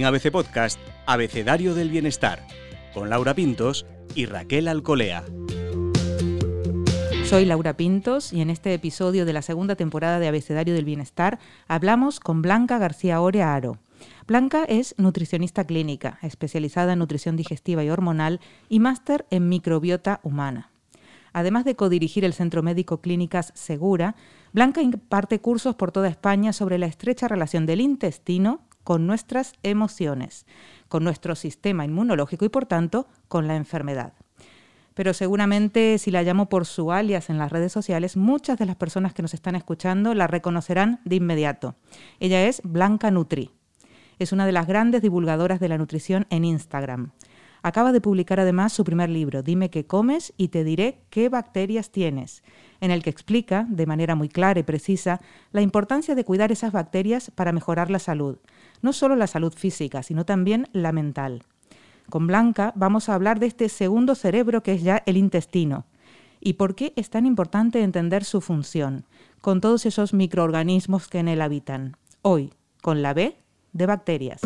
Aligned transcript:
En 0.00 0.06
ABC 0.06 0.30
Podcast, 0.30 0.80
Abecedario 1.04 1.74
del 1.74 1.90
Bienestar, 1.90 2.46
con 2.94 3.10
Laura 3.10 3.34
Pintos 3.34 3.84
y 4.14 4.24
Raquel 4.24 4.66
Alcolea. 4.66 5.26
Soy 7.26 7.44
Laura 7.44 7.76
Pintos 7.76 8.32
y 8.32 8.40
en 8.40 8.48
este 8.48 8.72
episodio 8.72 9.26
de 9.26 9.34
la 9.34 9.42
segunda 9.42 9.76
temporada 9.76 10.18
de 10.18 10.26
Abecedario 10.26 10.72
del 10.72 10.86
Bienestar 10.86 11.38
hablamos 11.68 12.18
con 12.18 12.40
Blanca 12.40 12.78
García 12.78 13.20
Orea 13.20 13.54
Aro. 13.54 13.76
Blanca 14.26 14.64
es 14.64 14.94
nutricionista 14.96 15.64
clínica, 15.64 16.18
especializada 16.22 16.94
en 16.94 17.00
nutrición 17.00 17.36
digestiva 17.36 17.84
y 17.84 17.90
hormonal 17.90 18.40
y 18.70 18.80
máster 18.80 19.26
en 19.28 19.50
microbiota 19.50 20.20
humana. 20.22 20.70
Además 21.34 21.66
de 21.66 21.76
codirigir 21.76 22.24
el 22.24 22.32
Centro 22.32 22.62
Médico 22.62 23.02
Clínicas 23.02 23.52
Segura, 23.54 24.16
Blanca 24.54 24.80
imparte 24.80 25.42
cursos 25.42 25.74
por 25.74 25.92
toda 25.92 26.08
España 26.08 26.54
sobre 26.54 26.78
la 26.78 26.86
estrecha 26.86 27.28
relación 27.28 27.66
del 27.66 27.82
intestino 27.82 28.62
con 28.90 29.06
nuestras 29.06 29.52
emociones, 29.62 30.46
con 30.88 31.04
nuestro 31.04 31.36
sistema 31.36 31.84
inmunológico 31.84 32.44
y 32.44 32.48
por 32.48 32.66
tanto 32.66 33.06
con 33.28 33.46
la 33.46 33.54
enfermedad 33.54 34.14
pero 34.94 35.14
seguramente 35.14 35.96
si 35.98 36.10
la 36.10 36.24
llamo 36.24 36.48
por 36.48 36.66
su 36.66 36.90
alias 36.90 37.30
en 37.30 37.38
las 37.38 37.52
redes 37.52 37.70
sociales, 37.70 38.16
muchas 38.16 38.58
de 38.58 38.66
las 38.66 38.74
personas 38.74 39.14
que 39.14 39.22
nos 39.22 39.32
están 39.32 39.54
escuchando 39.54 40.12
la 40.12 40.26
reconocerán 40.26 41.00
de 41.04 41.14
inmediato. 41.14 41.76
Ella 42.18 42.44
es 42.48 42.60
Blanca 42.64 43.12
Nutri. 43.12 43.52
Es 44.18 44.32
una 44.32 44.44
de 44.44 44.52
las 44.52 44.66
grandes 44.66 45.02
divulgadoras 45.02 45.60
de 45.60 45.68
la 45.68 45.78
nutrición 45.78 46.26
en 46.28 46.44
Instagram. 46.44 47.12
Acaba 47.62 47.92
de 47.92 48.00
publicar 48.00 48.40
además 48.40 48.72
su 48.72 48.82
primer 48.82 49.08
libro, 49.08 49.44
Dime 49.44 49.70
qué 49.70 49.86
comes 49.86 50.34
y 50.36 50.48
te 50.48 50.64
diré 50.64 51.04
qué 51.10 51.28
bacterias 51.28 51.92
tienes, 51.92 52.42
en 52.80 52.90
el 52.90 53.02
que 53.02 53.10
explica, 53.10 53.66
de 53.68 53.86
manera 53.86 54.14
muy 54.14 54.28
clara 54.28 54.60
y 54.60 54.62
precisa, 54.62 55.20
la 55.52 55.60
importancia 55.60 56.14
de 56.14 56.24
cuidar 56.24 56.52
esas 56.52 56.72
bacterias 56.72 57.30
para 57.34 57.52
mejorar 57.52 57.90
la 57.90 57.98
salud, 57.98 58.38
no 58.82 58.92
solo 58.92 59.16
la 59.16 59.26
salud 59.26 59.52
física, 59.52 60.02
sino 60.02 60.24
también 60.24 60.68
la 60.72 60.92
mental. 60.92 61.44
Con 62.08 62.26
Blanca 62.26 62.72
vamos 62.74 63.08
a 63.08 63.14
hablar 63.14 63.38
de 63.38 63.46
este 63.46 63.68
segundo 63.68 64.14
cerebro 64.14 64.62
que 64.62 64.72
es 64.72 64.82
ya 64.82 65.02
el 65.06 65.16
intestino 65.16 65.86
y 66.40 66.54
por 66.54 66.74
qué 66.74 66.92
es 66.96 67.10
tan 67.10 67.26
importante 67.26 67.82
entender 67.82 68.24
su 68.24 68.40
función, 68.40 69.04
con 69.40 69.60
todos 69.60 69.86
esos 69.86 70.14
microorganismos 70.14 71.06
que 71.08 71.18
en 71.18 71.28
él 71.28 71.42
habitan. 71.42 71.96
Hoy, 72.22 72.52
con 72.82 73.02
la 73.02 73.14
B 73.14 73.36
de 73.72 73.86
bacterias. 73.86 74.40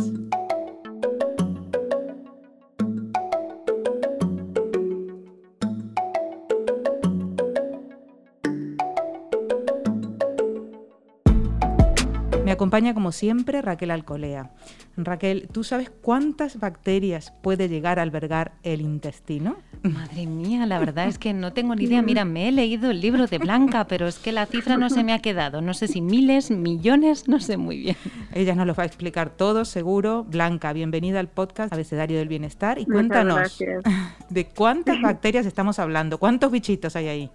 Acompaña 12.55 12.95
como 12.95 13.13
siempre 13.13 13.63
Raquel 13.63 13.91
Alcolea. 13.91 14.51
Raquel, 14.97 15.49
¿tú 15.53 15.65
sabes 15.65 15.91
cuántas 15.91 16.59
bacterias 16.59 17.33
puede 17.43 17.69
llegar 17.69 17.99
a 17.99 18.03
albergar 18.03 18.53
el 18.63 18.81
intestino? 18.81 19.57
Madre 19.83 20.27
mía, 20.27 20.65
la 20.67 20.79
verdad 20.79 21.09
es 21.09 21.19
que 21.19 21.33
no 21.33 21.53
tengo 21.53 21.75
ni 21.75 21.85
idea. 21.85 22.03
Mira, 22.03 22.25
me 22.25 22.49
he 22.49 22.53
leído 22.53 22.91
el 22.91 23.01
libro 23.01 23.27
de 23.27 23.39
Blanca, 23.39 23.87
pero 23.87 24.07
es 24.07 24.19
que 24.19 24.33
la 24.33 24.47
cifra 24.47 24.77
no 24.77 24.89
se 24.89 25.05
me 25.05 25.13
ha 25.13 25.19
quedado. 25.19 25.61
No 25.61 25.75
sé 25.75 25.89
si 25.89 26.01
miles, 26.01 26.51
millones, 26.51 27.29
no 27.29 27.41
sé 27.41 27.57
muy 27.57 27.79
bien. 27.79 27.97
Ella 28.33 28.55
nos 28.55 28.67
lo 28.67 28.75
va 28.75 28.85
a 28.85 28.87
explicar 28.87 29.31
todo, 29.31 29.65
seguro. 29.65 30.25
Blanca, 30.25 30.73
bienvenida 30.73 31.21
al 31.21 31.29
podcast 31.29 31.73
Abecedario 31.73 32.19
del 32.19 32.29
Bienestar 32.29 32.79
y 32.79 32.87
cuéntanos 32.87 33.59
de 34.31 34.47
cuántas 34.47 35.01
bacterias 35.01 35.45
estamos 35.47 35.79
hablando, 35.79 36.19
cuántos 36.19 36.51
bichitos 36.51 36.97
hay 36.97 37.09
ahí. 37.09 37.31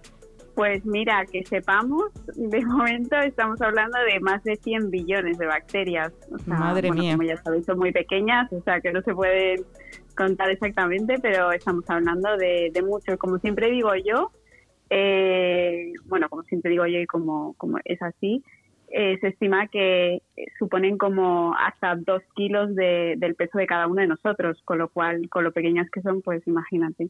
Pues 0.54 0.84
mira, 0.84 1.24
que 1.30 1.44
sepamos, 1.44 2.10
de 2.36 2.60
momento 2.66 3.16
estamos 3.16 3.60
hablando 3.60 3.98
de 4.00 4.20
más 4.20 4.42
de 4.44 4.56
100 4.56 4.90
billones 4.90 5.38
de 5.38 5.46
bacterias. 5.46 6.12
Madre 6.46 6.90
mía. 6.90 7.12
Como 7.12 7.28
ya 7.28 7.36
sabéis, 7.38 7.66
son 7.66 7.78
muy 7.78 7.92
pequeñas, 7.92 8.52
o 8.52 8.60
sea 8.62 8.80
que 8.80 8.92
no 8.92 9.00
se 9.02 9.14
pueden 9.14 9.64
contar 10.16 10.50
exactamente, 10.50 11.16
pero 11.22 11.52
estamos 11.52 11.88
hablando 11.88 12.36
de, 12.36 12.70
de 12.72 12.82
mucho. 12.82 13.16
Como 13.16 13.38
siempre 13.38 13.70
digo 13.70 13.90
yo, 13.94 14.32
eh, 14.90 15.92
bueno, 16.06 16.28
como 16.28 16.42
siempre 16.42 16.72
digo 16.72 16.84
yo 16.86 16.98
y 16.98 17.06
como, 17.06 17.54
como 17.54 17.78
es 17.84 18.02
así, 18.02 18.42
eh, 18.90 19.18
se 19.20 19.28
estima 19.28 19.68
que 19.68 20.22
suponen 20.58 20.98
como 20.98 21.54
hasta 21.54 21.94
dos 21.96 22.22
kilos 22.34 22.74
de, 22.74 23.14
del 23.18 23.36
peso 23.36 23.58
de 23.58 23.66
cada 23.66 23.86
uno 23.86 24.00
de 24.00 24.08
nosotros, 24.08 24.60
con 24.64 24.78
lo 24.78 24.88
cual, 24.88 25.28
con 25.28 25.44
lo 25.44 25.52
pequeñas 25.52 25.88
que 25.90 26.02
son, 26.02 26.22
pues 26.22 26.46
imagínate. 26.46 27.08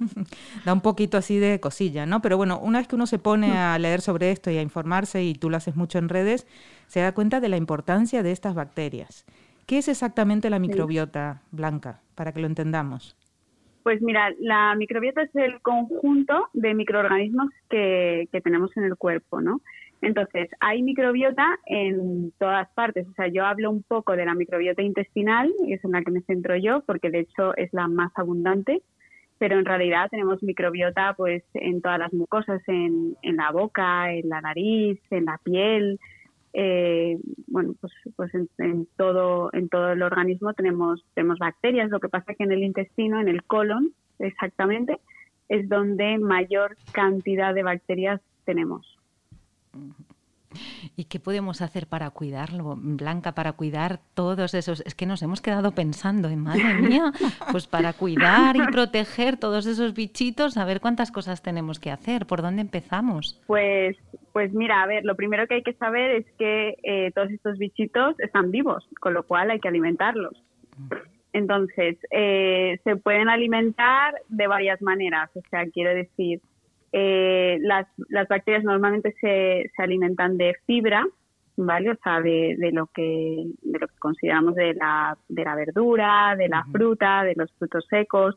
da 0.64 0.72
un 0.72 0.80
poquito 0.80 1.18
así 1.18 1.38
de 1.38 1.60
cosilla, 1.60 2.06
¿no? 2.06 2.22
Pero 2.22 2.36
bueno, 2.36 2.60
una 2.60 2.78
vez 2.78 2.88
que 2.88 2.96
uno 2.96 3.06
se 3.06 3.18
pone 3.18 3.58
a 3.58 3.78
leer 3.78 4.00
sobre 4.00 4.30
esto 4.30 4.50
y 4.50 4.58
a 4.58 4.62
informarse, 4.62 5.22
y 5.22 5.34
tú 5.34 5.50
lo 5.50 5.56
haces 5.56 5.76
mucho 5.76 5.98
en 5.98 6.08
redes, 6.08 6.46
se 6.86 7.00
da 7.00 7.12
cuenta 7.12 7.40
de 7.40 7.48
la 7.48 7.56
importancia 7.56 8.22
de 8.22 8.32
estas 8.32 8.54
bacterias. 8.54 9.26
¿Qué 9.66 9.78
es 9.78 9.88
exactamente 9.88 10.50
la 10.50 10.58
microbiota 10.58 11.42
blanca, 11.50 12.00
para 12.14 12.32
que 12.32 12.40
lo 12.40 12.46
entendamos? 12.46 13.16
Pues 13.82 14.02
mira, 14.02 14.30
la 14.38 14.74
microbiota 14.76 15.22
es 15.22 15.34
el 15.34 15.60
conjunto 15.60 16.48
de 16.52 16.74
microorganismos 16.74 17.48
que, 17.68 18.28
que 18.30 18.40
tenemos 18.40 18.76
en 18.76 18.84
el 18.84 18.96
cuerpo, 18.96 19.40
¿no? 19.40 19.60
Entonces, 20.02 20.48
hay 20.60 20.82
microbiota 20.82 21.58
en 21.66 22.32
todas 22.38 22.68
partes. 22.70 23.06
O 23.06 23.12
sea, 23.14 23.28
yo 23.28 23.44
hablo 23.44 23.70
un 23.70 23.82
poco 23.82 24.16
de 24.16 24.24
la 24.24 24.34
microbiota 24.34 24.82
intestinal, 24.82 25.52
es 25.68 25.84
en 25.84 25.92
la 25.92 26.02
que 26.02 26.10
me 26.10 26.22
centro 26.22 26.56
yo, 26.56 26.82
porque 26.86 27.10
de 27.10 27.20
hecho 27.20 27.56
es 27.56 27.72
la 27.72 27.88
más 27.88 28.12
abundante 28.16 28.82
pero 29.38 29.58
en 29.58 29.64
realidad 29.64 30.08
tenemos 30.10 30.42
microbiota 30.42 31.14
pues 31.16 31.42
en 31.54 31.80
todas 31.80 31.98
las 31.98 32.12
mucosas, 32.12 32.60
en, 32.66 33.16
en 33.22 33.36
la 33.36 33.50
boca, 33.50 34.12
en 34.12 34.28
la 34.28 34.42
nariz, 34.42 35.00
en 35.10 35.24
la 35.24 35.38
piel, 35.42 35.98
eh, 36.52 37.18
bueno, 37.46 37.74
pues, 37.80 37.92
pues 38.16 38.32
en, 38.34 38.86
todo 38.96 39.50
en 39.52 39.68
todo 39.68 39.92
el 39.92 40.02
organismo 40.02 40.52
tenemos 40.52 41.04
tenemos 41.14 41.38
bacterias. 41.38 41.90
Lo 41.90 42.00
que 42.00 42.08
pasa 42.08 42.32
es 42.32 42.38
que 42.38 42.44
en 42.44 42.52
el 42.52 42.62
intestino, 42.62 43.20
en 43.20 43.28
el 43.28 43.44
colon, 43.44 43.92
exactamente, 44.18 44.98
es 45.48 45.68
donde 45.68 46.18
mayor 46.18 46.76
cantidad 46.92 47.54
de 47.54 47.62
bacterias 47.62 48.20
tenemos. 48.44 48.99
¿Y 50.96 51.04
qué 51.04 51.20
podemos 51.20 51.62
hacer 51.62 51.86
para 51.86 52.10
cuidarlo, 52.10 52.74
Blanca, 52.76 53.32
para 53.32 53.52
cuidar 53.52 54.00
todos 54.14 54.54
esos? 54.54 54.80
Es 54.84 54.94
que 54.94 55.06
nos 55.06 55.22
hemos 55.22 55.40
quedado 55.40 55.72
pensando, 55.72 56.28
en 56.28 56.40
madre 56.40 56.74
mía, 56.80 57.12
pues 57.52 57.66
para 57.66 57.92
cuidar 57.92 58.56
y 58.56 58.66
proteger 58.72 59.36
todos 59.36 59.66
esos 59.66 59.94
bichitos, 59.94 60.56
a 60.56 60.64
ver 60.64 60.80
cuántas 60.80 61.12
cosas 61.12 61.42
tenemos 61.42 61.78
que 61.78 61.90
hacer, 61.90 62.26
¿por 62.26 62.42
dónde 62.42 62.62
empezamos? 62.62 63.40
Pues, 63.46 63.96
pues 64.32 64.52
mira, 64.52 64.82
a 64.82 64.86
ver, 64.86 65.04
lo 65.04 65.14
primero 65.14 65.46
que 65.46 65.54
hay 65.54 65.62
que 65.62 65.74
saber 65.74 66.10
es 66.16 66.26
que 66.38 66.76
eh, 66.82 67.12
todos 67.14 67.30
estos 67.30 67.58
bichitos 67.58 68.18
están 68.18 68.50
vivos, 68.50 68.88
con 69.00 69.14
lo 69.14 69.22
cual 69.22 69.50
hay 69.50 69.60
que 69.60 69.68
alimentarlos. 69.68 70.42
Entonces, 71.32 71.96
eh, 72.10 72.80
se 72.82 72.96
pueden 72.96 73.28
alimentar 73.28 74.14
de 74.28 74.48
varias 74.48 74.82
maneras, 74.82 75.30
o 75.36 75.42
sea, 75.48 75.64
quiero 75.66 75.94
decir, 75.94 76.40
eh, 76.92 77.58
las, 77.60 77.86
las 78.08 78.28
bacterias 78.28 78.64
normalmente 78.64 79.14
se, 79.20 79.70
se 79.74 79.82
alimentan 79.82 80.36
de 80.36 80.56
fibra, 80.66 81.06
¿vale? 81.56 81.92
O 81.92 81.96
sea, 82.02 82.20
de, 82.20 82.56
de, 82.58 82.72
lo 82.72 82.86
que 82.88 83.44
de 83.62 83.78
lo 83.78 83.86
que 83.86 83.98
consideramos 83.98 84.54
de 84.54 84.74
la, 84.74 85.16
de 85.28 85.44
la 85.44 85.54
verdura, 85.54 86.34
de 86.36 86.48
la 86.48 86.64
fruta, 86.72 87.24
de 87.24 87.34
los 87.36 87.52
frutos 87.52 87.86
secos. 87.88 88.36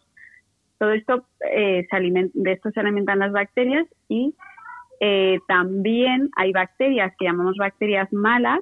Todo 0.78 0.92
esto 0.92 1.26
eh, 1.52 1.88
se 1.90 1.98
de 2.34 2.52
esto 2.52 2.70
se 2.72 2.80
alimentan 2.80 3.20
las 3.20 3.32
bacterias 3.32 3.88
y 4.10 4.36
eh, 5.00 5.40
también 5.48 6.30
hay 6.36 6.52
bacterias 6.52 7.14
que 7.18 7.26
llamamos 7.26 7.56
bacterias 7.58 8.12
malas 8.14 8.60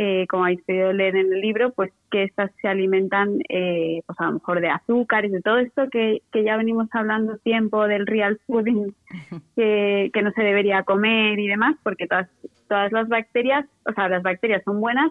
eh, 0.00 0.28
como 0.28 0.44
habéis 0.44 0.62
podido 0.62 0.92
leer 0.92 1.16
en 1.16 1.32
el 1.32 1.40
libro, 1.40 1.72
pues 1.72 1.90
que 2.08 2.22
estas 2.22 2.52
se 2.62 2.68
alimentan, 2.68 3.40
eh, 3.48 4.00
pues 4.06 4.20
a 4.20 4.26
lo 4.26 4.34
mejor 4.34 4.60
de 4.60 4.68
azúcares, 4.68 5.32
de 5.32 5.42
todo 5.42 5.58
esto 5.58 5.90
que, 5.90 6.22
que 6.30 6.44
ya 6.44 6.56
venimos 6.56 6.86
hablando 6.92 7.36
tiempo 7.38 7.88
del 7.88 8.06
real 8.06 8.38
fooding, 8.46 8.94
que, 9.56 10.12
que 10.14 10.22
no 10.22 10.30
se 10.30 10.42
debería 10.42 10.84
comer 10.84 11.40
y 11.40 11.48
demás, 11.48 11.74
porque 11.82 12.06
todas, 12.06 12.28
todas 12.68 12.92
las 12.92 13.08
bacterias, 13.08 13.66
o 13.90 13.92
sea, 13.92 14.08
las 14.08 14.22
bacterias 14.22 14.62
son 14.62 14.80
buenas 14.80 15.10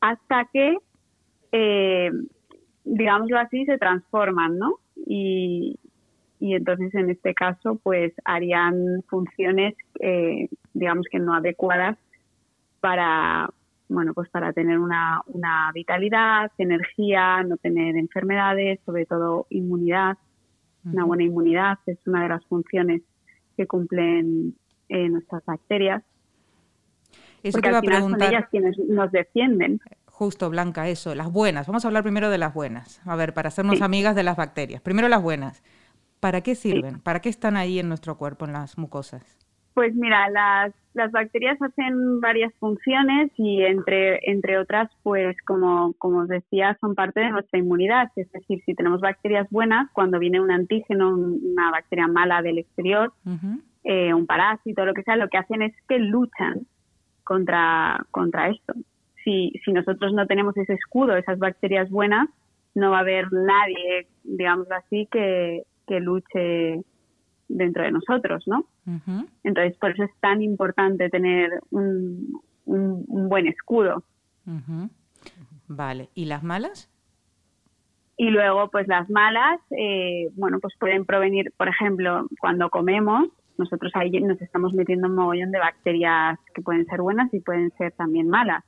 hasta 0.00 0.48
que, 0.52 0.76
eh, 1.50 2.12
digámoslo 2.84 3.40
así, 3.40 3.64
se 3.64 3.76
transforman, 3.76 4.56
¿no? 4.56 4.76
Y, 5.04 5.80
y 6.38 6.54
entonces 6.54 6.94
en 6.94 7.10
este 7.10 7.34
caso, 7.34 7.80
pues 7.82 8.12
harían 8.24 9.02
funciones, 9.08 9.74
eh, 9.98 10.48
digamos 10.74 11.06
que 11.10 11.18
no 11.18 11.34
adecuadas 11.34 11.98
para, 12.78 13.50
bueno, 13.88 14.14
pues 14.14 14.28
para 14.28 14.52
tener 14.52 14.78
una, 14.78 15.22
una 15.26 15.70
vitalidad, 15.72 16.50
energía, 16.58 17.42
no 17.42 17.56
tener 17.56 17.96
enfermedades, 17.96 18.80
sobre 18.84 19.06
todo 19.06 19.46
inmunidad. 19.50 20.18
Una 20.84 21.04
buena 21.04 21.24
inmunidad 21.24 21.78
es 21.86 21.98
una 22.06 22.22
de 22.22 22.28
las 22.28 22.44
funciones 22.46 23.02
que 23.56 23.66
cumplen 23.66 24.54
eh, 24.88 25.08
nuestras 25.08 25.44
bacterias. 25.44 26.02
Eso 27.42 27.52
porque 27.52 27.68
al 27.68 27.80
final 27.80 28.02
son 28.02 28.22
ellas 28.22 28.44
quienes 28.50 28.78
nos 28.78 29.10
defienden. 29.12 29.80
Justo, 30.06 30.50
Blanca, 30.50 30.88
eso, 30.88 31.14
las 31.14 31.30
buenas. 31.30 31.66
Vamos 31.66 31.84
a 31.84 31.88
hablar 31.88 32.02
primero 32.02 32.30
de 32.30 32.38
las 32.38 32.52
buenas. 32.52 33.00
A 33.06 33.16
ver, 33.16 33.34
para 33.34 33.48
hacernos 33.48 33.82
amigas 33.82 34.16
de 34.16 34.22
las 34.22 34.36
bacterias. 34.36 34.80
Primero 34.82 35.08
las 35.08 35.22
buenas. 35.22 35.62
¿Para 36.20 36.40
qué 36.40 36.54
sirven? 36.54 37.00
¿Para 37.00 37.20
qué 37.20 37.28
están 37.28 37.56
ahí 37.56 37.78
en 37.78 37.88
nuestro 37.88 38.16
cuerpo, 38.16 38.44
en 38.44 38.52
las 38.52 38.76
mucosas? 38.78 39.38
Pues 39.78 39.94
mira, 39.94 40.28
las, 40.28 40.74
las 40.92 41.12
bacterias 41.12 41.56
hacen 41.62 42.20
varias 42.20 42.52
funciones 42.54 43.30
y 43.36 43.62
entre, 43.62 44.18
entre 44.28 44.58
otras, 44.58 44.90
pues 45.04 45.36
como, 45.46 45.94
como 45.98 46.22
os 46.22 46.28
decía, 46.28 46.76
son 46.80 46.96
parte 46.96 47.20
de 47.20 47.30
nuestra 47.30 47.60
inmunidad. 47.60 48.10
Es 48.16 48.28
decir, 48.32 48.60
si 48.66 48.74
tenemos 48.74 49.00
bacterias 49.00 49.48
buenas, 49.50 49.88
cuando 49.92 50.18
viene 50.18 50.40
un 50.40 50.50
antígeno, 50.50 51.14
una 51.16 51.70
bacteria 51.70 52.08
mala 52.08 52.42
del 52.42 52.58
exterior, 52.58 53.12
eh, 53.84 54.12
un 54.12 54.26
parásito, 54.26 54.84
lo 54.84 54.94
que 54.94 55.04
sea, 55.04 55.14
lo 55.14 55.28
que 55.28 55.38
hacen 55.38 55.62
es 55.62 55.72
que 55.88 56.00
luchan 56.00 56.66
contra, 57.22 58.04
contra 58.10 58.48
esto. 58.48 58.74
Si, 59.22 59.52
si 59.64 59.72
nosotros 59.72 60.12
no 60.12 60.26
tenemos 60.26 60.56
ese 60.56 60.72
escudo, 60.72 61.16
esas 61.16 61.38
bacterias 61.38 61.88
buenas, 61.88 62.28
no 62.74 62.90
va 62.90 62.96
a 62.96 63.02
haber 63.02 63.32
nadie, 63.32 64.08
digamos 64.24 64.66
así, 64.72 65.06
que, 65.08 65.62
que 65.86 66.00
luche 66.00 66.82
dentro 67.48 67.84
de 67.84 67.92
nosotros, 67.92 68.42
¿no? 68.48 68.64
Entonces, 69.44 69.76
por 69.78 69.90
eso 69.90 70.04
es 70.04 70.10
tan 70.20 70.42
importante 70.42 71.10
tener 71.10 71.60
un, 71.70 72.40
un, 72.64 73.28
buen 73.28 73.46
escudo. 73.46 74.02
Vale, 75.66 76.08
¿y 76.14 76.24
las 76.24 76.42
malas? 76.42 76.90
Y 78.16 78.30
luego, 78.30 78.68
pues 78.70 78.88
las 78.88 79.08
malas, 79.10 79.60
eh, 79.70 80.30
bueno, 80.34 80.58
pues 80.60 80.74
pueden 80.78 81.04
provenir, 81.04 81.52
por 81.56 81.68
ejemplo, 81.68 82.26
cuando 82.40 82.70
comemos, 82.70 83.28
nosotros 83.58 83.92
ahí 83.94 84.10
nos 84.20 84.40
estamos 84.40 84.72
metiendo 84.72 85.08
un 85.08 85.16
mogollón 85.16 85.50
de 85.50 85.58
bacterias 85.58 86.38
que 86.54 86.62
pueden 86.62 86.86
ser 86.86 87.00
buenas 87.02 87.32
y 87.34 87.40
pueden 87.40 87.70
ser 87.76 87.92
también 87.92 88.28
malas. 88.28 88.64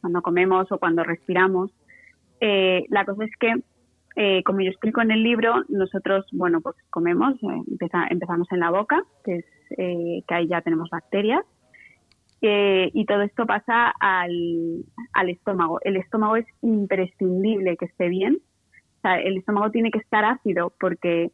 Cuando 0.00 0.22
comemos 0.22 0.70
o 0.70 0.78
cuando 0.78 1.02
respiramos. 1.02 1.70
Eh, 2.40 2.84
la 2.88 3.04
cosa 3.04 3.24
es 3.24 3.30
que 3.38 3.54
eh, 4.16 4.42
como 4.42 4.60
yo 4.60 4.70
explico 4.70 5.00
en 5.00 5.12
el 5.12 5.22
libro, 5.22 5.64
nosotros, 5.68 6.26
bueno, 6.32 6.60
pues 6.60 6.76
comemos, 6.90 7.34
eh, 7.42 7.78
empezamos 8.10 8.50
en 8.50 8.60
la 8.60 8.70
boca, 8.70 9.02
que 9.24 9.36
es 9.36 9.44
eh, 9.78 10.22
que 10.26 10.34
ahí 10.34 10.48
ya 10.48 10.60
tenemos 10.62 10.90
bacterias, 10.90 11.44
y 12.42 13.04
todo 13.04 13.20
esto 13.20 13.44
pasa 13.44 13.92
al, 14.00 14.84
estómago. 15.28 15.78
El 15.82 15.96
estómago 15.96 16.36
es 16.36 16.46
imprescindible 16.62 17.76
que 17.76 17.84
esté 17.84 18.08
bien. 18.08 18.38
O 18.96 19.00
sea, 19.02 19.20
el 19.20 19.36
estómago 19.36 19.70
tiene 19.70 19.90
que 19.90 19.98
estar 19.98 20.24
ácido 20.24 20.72
porque 20.80 21.30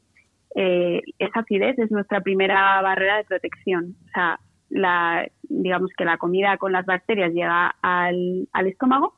esa 0.56 1.40
acidez 1.40 1.78
es 1.78 1.93
nuestra 1.93 2.23
primera 2.23 2.82
barrera 2.82 3.19
de 3.19 3.25
protección. 3.25 3.94
O 4.05 4.08
sea, 4.08 4.40
la, 4.69 5.28
digamos 5.43 5.93
que 5.96 6.05
la 6.05 6.19
comida 6.19 6.56
con 6.56 6.73
las 6.73 6.84
bacterias 6.84 7.32
llega 7.32 7.76
al 7.82 8.67
estómago 8.67 9.14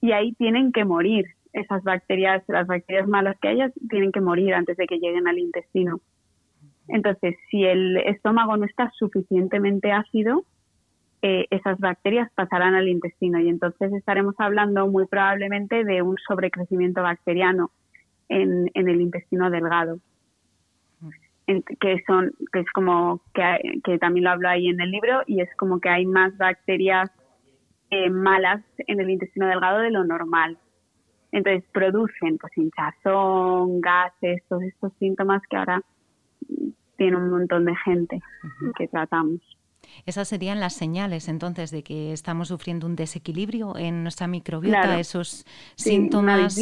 y 0.00 0.12
ahí 0.12 0.32
tienen 0.32 0.72
que 0.72 0.86
morir 0.86 1.26
esas 1.60 1.82
bacterias, 1.82 2.42
las 2.48 2.66
bacterias 2.66 3.06
malas 3.06 3.36
que 3.40 3.48
haya, 3.48 3.70
tienen 3.88 4.12
que 4.12 4.20
morir 4.20 4.54
antes 4.54 4.76
de 4.76 4.86
que 4.86 4.98
lleguen 4.98 5.28
al 5.28 5.38
intestino. 5.38 6.00
Entonces, 6.88 7.36
si 7.50 7.64
el 7.64 7.98
estómago 7.98 8.56
no 8.56 8.64
está 8.64 8.90
suficientemente 8.98 9.92
ácido, 9.92 10.44
eh, 11.20 11.46
esas 11.50 11.78
bacterias 11.78 12.30
pasarán 12.34 12.74
al 12.74 12.88
intestino 12.88 13.40
y 13.40 13.48
entonces 13.48 13.92
estaremos 13.92 14.34
hablando 14.38 14.86
muy 14.86 15.06
probablemente 15.06 15.84
de 15.84 16.00
un 16.00 16.16
sobrecrecimiento 16.26 17.02
bacteriano 17.02 17.70
en, 18.28 18.70
el 18.74 19.00
intestino 19.00 19.50
delgado. 19.50 19.98
que 21.46 22.02
son 22.06 22.32
que 22.52 22.60
es 22.60 22.70
como 22.72 23.20
que, 23.34 23.80
que, 23.82 23.98
también 23.98 24.24
lo 24.24 24.30
hablo 24.30 24.48
ahí 24.48 24.68
en 24.68 24.80
el 24.80 24.90
libro 24.90 25.22
y 25.26 25.40
es 25.40 25.48
como 25.56 25.80
que 25.80 25.88
hay 25.88 26.06
más 26.06 26.36
bacterias 26.36 27.10
eh, 27.90 28.10
malas 28.10 28.62
en 28.86 29.00
el 29.00 29.10
intestino 29.10 29.46
delgado 29.48 29.78
de 29.78 29.90
lo 29.90 30.04
normal 30.04 30.58
entonces 31.32 31.64
producen 31.72 32.38
pues 32.38 32.56
hinchazón, 32.56 33.80
gases, 33.80 34.42
todos 34.48 34.62
estos 34.62 34.92
síntomas 34.98 35.42
que 35.48 35.56
ahora 35.56 35.82
tiene 36.96 37.16
un 37.16 37.30
montón 37.30 37.64
de 37.64 37.76
gente 37.76 38.20
que 38.76 38.88
tratamos. 38.88 39.40
Esas 40.06 40.28
serían 40.28 40.60
las 40.60 40.74
señales 40.74 41.28
entonces 41.28 41.70
de 41.70 41.82
que 41.82 42.12
estamos 42.12 42.48
sufriendo 42.48 42.86
un 42.86 42.96
desequilibrio 42.96 43.76
en 43.76 44.02
nuestra 44.02 44.26
microbiota, 44.26 44.98
esos 44.98 45.46
síntomas. 45.76 46.58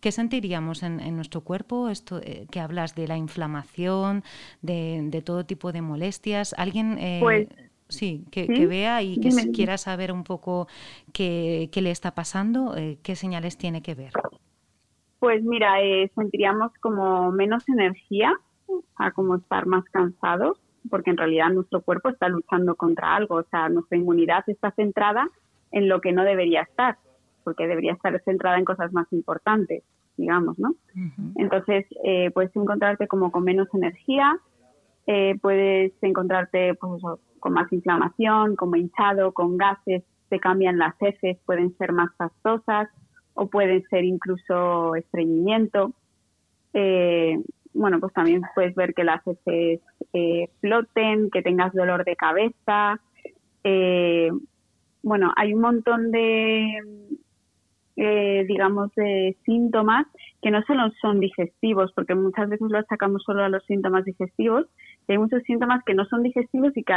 ¿Qué 0.00 0.12
sentiríamos 0.12 0.82
en, 0.82 1.16
nuestro 1.16 1.42
cuerpo? 1.42 1.88
Esto 1.88 2.20
eh, 2.22 2.46
que 2.50 2.60
hablas 2.60 2.94
de 2.94 3.08
la 3.08 3.16
inflamación, 3.16 4.22
de, 4.62 5.22
todo 5.24 5.46
tipo 5.46 5.72
de 5.72 5.82
molestias. 5.82 6.54
¿Alguien 6.58 6.98
eh, 6.98 7.18
pues 7.22 7.48
Sí, 7.88 8.24
que, 8.32 8.66
vea 8.66 9.02
y 9.02 9.20
que 9.20 9.30
quiera 9.52 9.78
saber 9.78 10.10
un 10.10 10.24
poco 10.24 10.66
qué, 11.12 11.70
le 11.72 11.90
está 11.90 12.14
pasando, 12.14 12.76
eh, 12.76 12.98
qué 13.02 13.14
señales 13.14 13.56
tiene 13.56 13.82
que 13.82 13.94
ver. 13.94 14.12
Pues 15.20 15.42
mira, 15.44 15.80
eh, 15.82 16.10
sentiríamos 16.14 16.72
como 16.80 17.30
menos 17.30 17.68
energía, 17.68 18.32
a 18.96 19.12
como 19.12 19.36
estar 19.36 19.66
más 19.66 19.84
cansados, 19.86 20.60
porque 20.90 21.10
en 21.10 21.16
realidad 21.16 21.50
nuestro 21.50 21.80
cuerpo 21.80 22.08
está 22.08 22.28
luchando 22.28 22.74
contra 22.74 23.14
algo, 23.14 23.36
o 23.36 23.44
sea, 23.44 23.68
nuestra 23.68 23.98
inmunidad 23.98 24.44
está 24.48 24.72
centrada 24.72 25.28
en 25.72 25.88
lo 25.88 26.00
que 26.00 26.12
no 26.12 26.24
debería 26.24 26.62
estar, 26.62 26.96
porque 27.44 27.66
debería 27.66 27.92
estar 27.92 28.20
centrada 28.24 28.58
en 28.58 28.64
cosas 28.64 28.92
más 28.92 29.06
importantes, 29.12 29.82
digamos, 30.16 30.58
¿no? 30.58 30.74
Entonces, 31.36 31.86
eh, 32.04 32.30
puedes 32.30 32.54
encontrarte 32.56 33.06
como 33.06 33.30
con 33.30 33.44
menos 33.44 33.68
energía, 33.74 34.38
eh, 35.06 35.38
puedes 35.40 35.92
encontrarte 36.02 36.74
pues 36.74 37.02
con 37.40 37.52
más 37.52 37.72
inflamación, 37.72 38.56
como 38.56 38.76
hinchado, 38.76 39.32
con 39.32 39.56
gases, 39.56 40.02
te 40.28 40.40
cambian 40.40 40.78
las 40.78 40.94
heces, 41.00 41.38
pueden 41.46 41.76
ser 41.78 41.92
más 41.92 42.10
pastosas 42.16 42.88
o 43.34 43.46
pueden 43.48 43.82
ser 43.88 44.04
incluso 44.04 44.94
estreñimiento. 44.96 45.92
Eh, 46.72 47.40
bueno, 47.74 48.00
pues 48.00 48.12
también 48.12 48.42
puedes 48.54 48.74
ver 48.74 48.94
que 48.94 49.04
las 49.04 49.26
heces 49.26 49.80
eh, 50.12 50.48
floten, 50.60 51.30
que 51.30 51.42
tengas 51.42 51.72
dolor 51.72 52.04
de 52.04 52.16
cabeza. 52.16 53.00
bueno, 55.02 55.32
hay 55.36 55.54
un 55.54 55.60
montón 55.60 56.10
de, 56.10 56.80
digamos, 57.96 58.94
de 58.94 59.36
síntomas 59.44 60.06
que 60.42 60.50
no 60.50 60.62
solo 60.62 60.92
son 61.00 61.18
digestivos, 61.18 61.92
porque 61.92 62.14
muchas 62.14 62.48
veces 62.48 62.70
lo 62.70 62.82
sacamos 62.84 63.22
solo 63.24 63.42
a 63.42 63.48
los 63.48 63.64
síntomas 63.64 64.04
digestivos, 64.04 64.66
hay 65.08 65.18
muchos 65.18 65.42
síntomas 65.44 65.82
que 65.84 65.94
no 65.94 66.04
son 66.06 66.22
digestivos 66.22 66.76
y 66.76 66.82
que, 66.82 66.94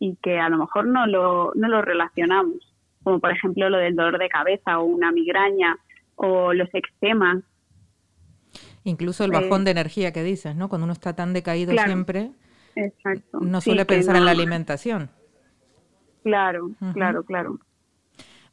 y, 0.00 0.16
que 0.16 0.38
a 0.38 0.48
lo 0.48 0.58
mejor 0.58 0.86
no 0.86 1.06
lo, 1.06 1.52
no 1.54 1.68
lo 1.68 1.82
relacionamos, 1.82 2.56
como 3.02 3.20
por 3.20 3.30
ejemplo 3.30 3.70
lo 3.70 3.78
del 3.78 3.96
dolor 3.96 4.18
de 4.18 4.28
cabeza 4.28 4.80
o 4.80 4.84
una 4.84 5.12
migraña 5.12 5.78
o 6.16 6.52
los 6.52 6.68
eczemas. 6.72 7.42
Incluso 8.84 9.24
el 9.24 9.30
bajón 9.30 9.64
de 9.64 9.70
energía 9.70 10.12
que 10.12 10.22
dices, 10.22 10.56
¿no? 10.56 10.68
Cuando 10.68 10.84
uno 10.84 10.92
está 10.92 11.14
tan 11.14 11.32
decaído 11.32 11.72
siempre, 11.72 12.32
no 13.40 13.60
suele 13.60 13.84
pensar 13.84 14.16
en 14.16 14.24
la 14.24 14.32
alimentación. 14.32 15.10
Claro, 16.22 16.70
claro, 16.92 17.22
claro. 17.22 17.58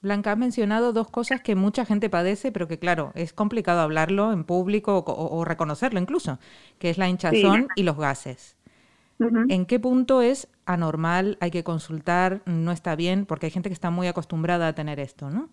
Blanca, 0.05 0.31
ha 0.31 0.35
mencionado 0.35 0.93
dos 0.93 1.09
cosas 1.09 1.41
que 1.41 1.55
mucha 1.55 1.83
gente 1.83 2.09
padece, 2.09 2.51
pero 2.51 2.67
que 2.67 2.79
claro, 2.79 3.11
es 3.15 3.33
complicado 3.33 3.81
hablarlo 3.81 4.31
en 4.31 4.43
público 4.43 5.03
o, 5.05 5.43
reconocerlo 5.43 5.99
incluso, 5.99 6.39
que 6.79 6.89
es 6.89 6.97
la 6.97 7.09
hinchazón 7.09 7.67
y 7.75 7.83
los 7.83 7.97
gases. 7.97 8.57
¿En 9.19 9.65
qué 9.65 9.79
punto 9.79 10.21
es 10.21 10.47
anormal? 10.65 11.37
Hay 11.41 11.51
que 11.51 11.63
consultar, 11.63 12.41
no 12.45 12.71
está 12.71 12.95
bien, 12.95 13.25
porque 13.25 13.47
hay 13.47 13.51
gente 13.51 13.69
que 13.69 13.73
está 13.73 13.89
muy 13.89 14.07
acostumbrada 14.07 14.67
a 14.67 14.73
tener 14.73 14.99
esto, 14.99 15.29
¿no? 15.29 15.49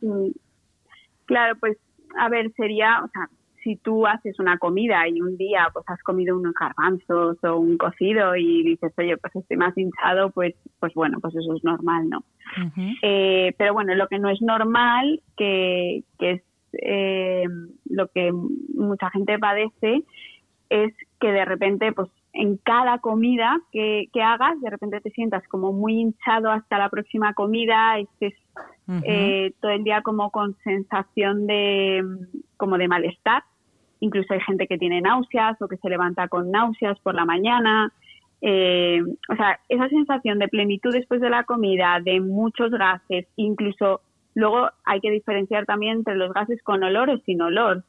Claro, 1.26 1.56
pues 1.60 1.78
a 2.18 2.28
ver, 2.28 2.52
sería, 2.56 3.02
o 3.04 3.08
sea, 3.08 3.30
si 3.62 3.76
tú 3.76 4.06
haces 4.06 4.38
una 4.38 4.58
comida 4.58 5.08
y 5.08 5.20
un 5.20 5.36
día 5.36 5.68
pues 5.72 5.84
has 5.88 6.02
comido 6.02 6.36
unos 6.36 6.54
garbanzos 6.54 7.42
o 7.44 7.56
un 7.56 7.76
cocido 7.76 8.36
y 8.36 8.62
dices, 8.62 8.92
oye, 8.96 9.16
pues 9.16 9.36
estoy 9.36 9.56
más 9.56 9.76
hinchado, 9.76 10.30
pues, 10.30 10.54
pues 10.80 10.92
bueno, 10.94 11.18
pues 11.20 11.34
eso 11.34 11.54
es 11.54 11.64
normal, 11.64 12.08
¿no? 12.08 12.24
Eh, 13.02 13.54
pero 13.56 13.72
bueno, 13.72 13.94
lo 13.94 14.08
que 14.08 14.18
no 14.18 14.28
es 14.28 14.42
normal, 14.42 15.20
que, 15.36 16.02
que 16.18 16.30
es 16.32 16.42
eh, 16.72 17.44
lo 17.88 18.08
que 18.08 18.32
mucha 18.32 19.10
gente 19.10 19.38
padece, 19.38 20.02
es 20.68 20.92
que 21.20 21.32
de 21.32 21.44
repente, 21.44 21.92
pues 21.92 22.08
en 22.32 22.56
cada 22.56 22.98
comida 22.98 23.60
que, 23.72 24.08
que, 24.12 24.22
hagas, 24.22 24.60
de 24.60 24.70
repente 24.70 25.00
te 25.00 25.10
sientas 25.10 25.46
como 25.48 25.72
muy 25.72 26.00
hinchado 26.00 26.50
hasta 26.50 26.78
la 26.78 26.88
próxima 26.88 27.34
comida, 27.34 27.98
estés 27.98 28.34
eh, 29.04 29.52
todo 29.60 29.70
el 29.70 29.84
día 29.84 30.02
como 30.02 30.30
con 30.30 30.56
sensación 30.64 31.46
de 31.46 32.02
como 32.56 32.78
de 32.78 32.88
malestar. 32.88 33.44
Incluso 34.02 34.34
hay 34.34 34.40
gente 34.40 34.66
que 34.66 34.78
tiene 34.78 35.00
náuseas 35.00 35.62
o 35.62 35.68
que 35.68 35.76
se 35.76 35.88
levanta 35.88 36.26
con 36.26 36.50
náuseas 36.50 36.98
por 37.00 37.14
la 37.14 37.24
mañana. 37.24 37.92
Eh, 38.40 39.00
o 39.28 39.36
sea, 39.36 39.60
esa 39.68 39.88
sensación 39.88 40.40
de 40.40 40.48
plenitud 40.48 40.92
después 40.92 41.20
de 41.20 41.30
la 41.30 41.44
comida, 41.44 42.00
de 42.02 42.20
muchos 42.20 42.72
gases, 42.72 43.26
incluso 43.36 44.00
luego 44.34 44.68
hay 44.84 45.00
que 45.00 45.12
diferenciar 45.12 45.66
también 45.66 45.98
entre 45.98 46.16
los 46.16 46.32
gases 46.32 46.60
con 46.64 46.82
olor 46.82 47.10
o 47.10 47.18
sin 47.18 47.40
olor 47.40 47.84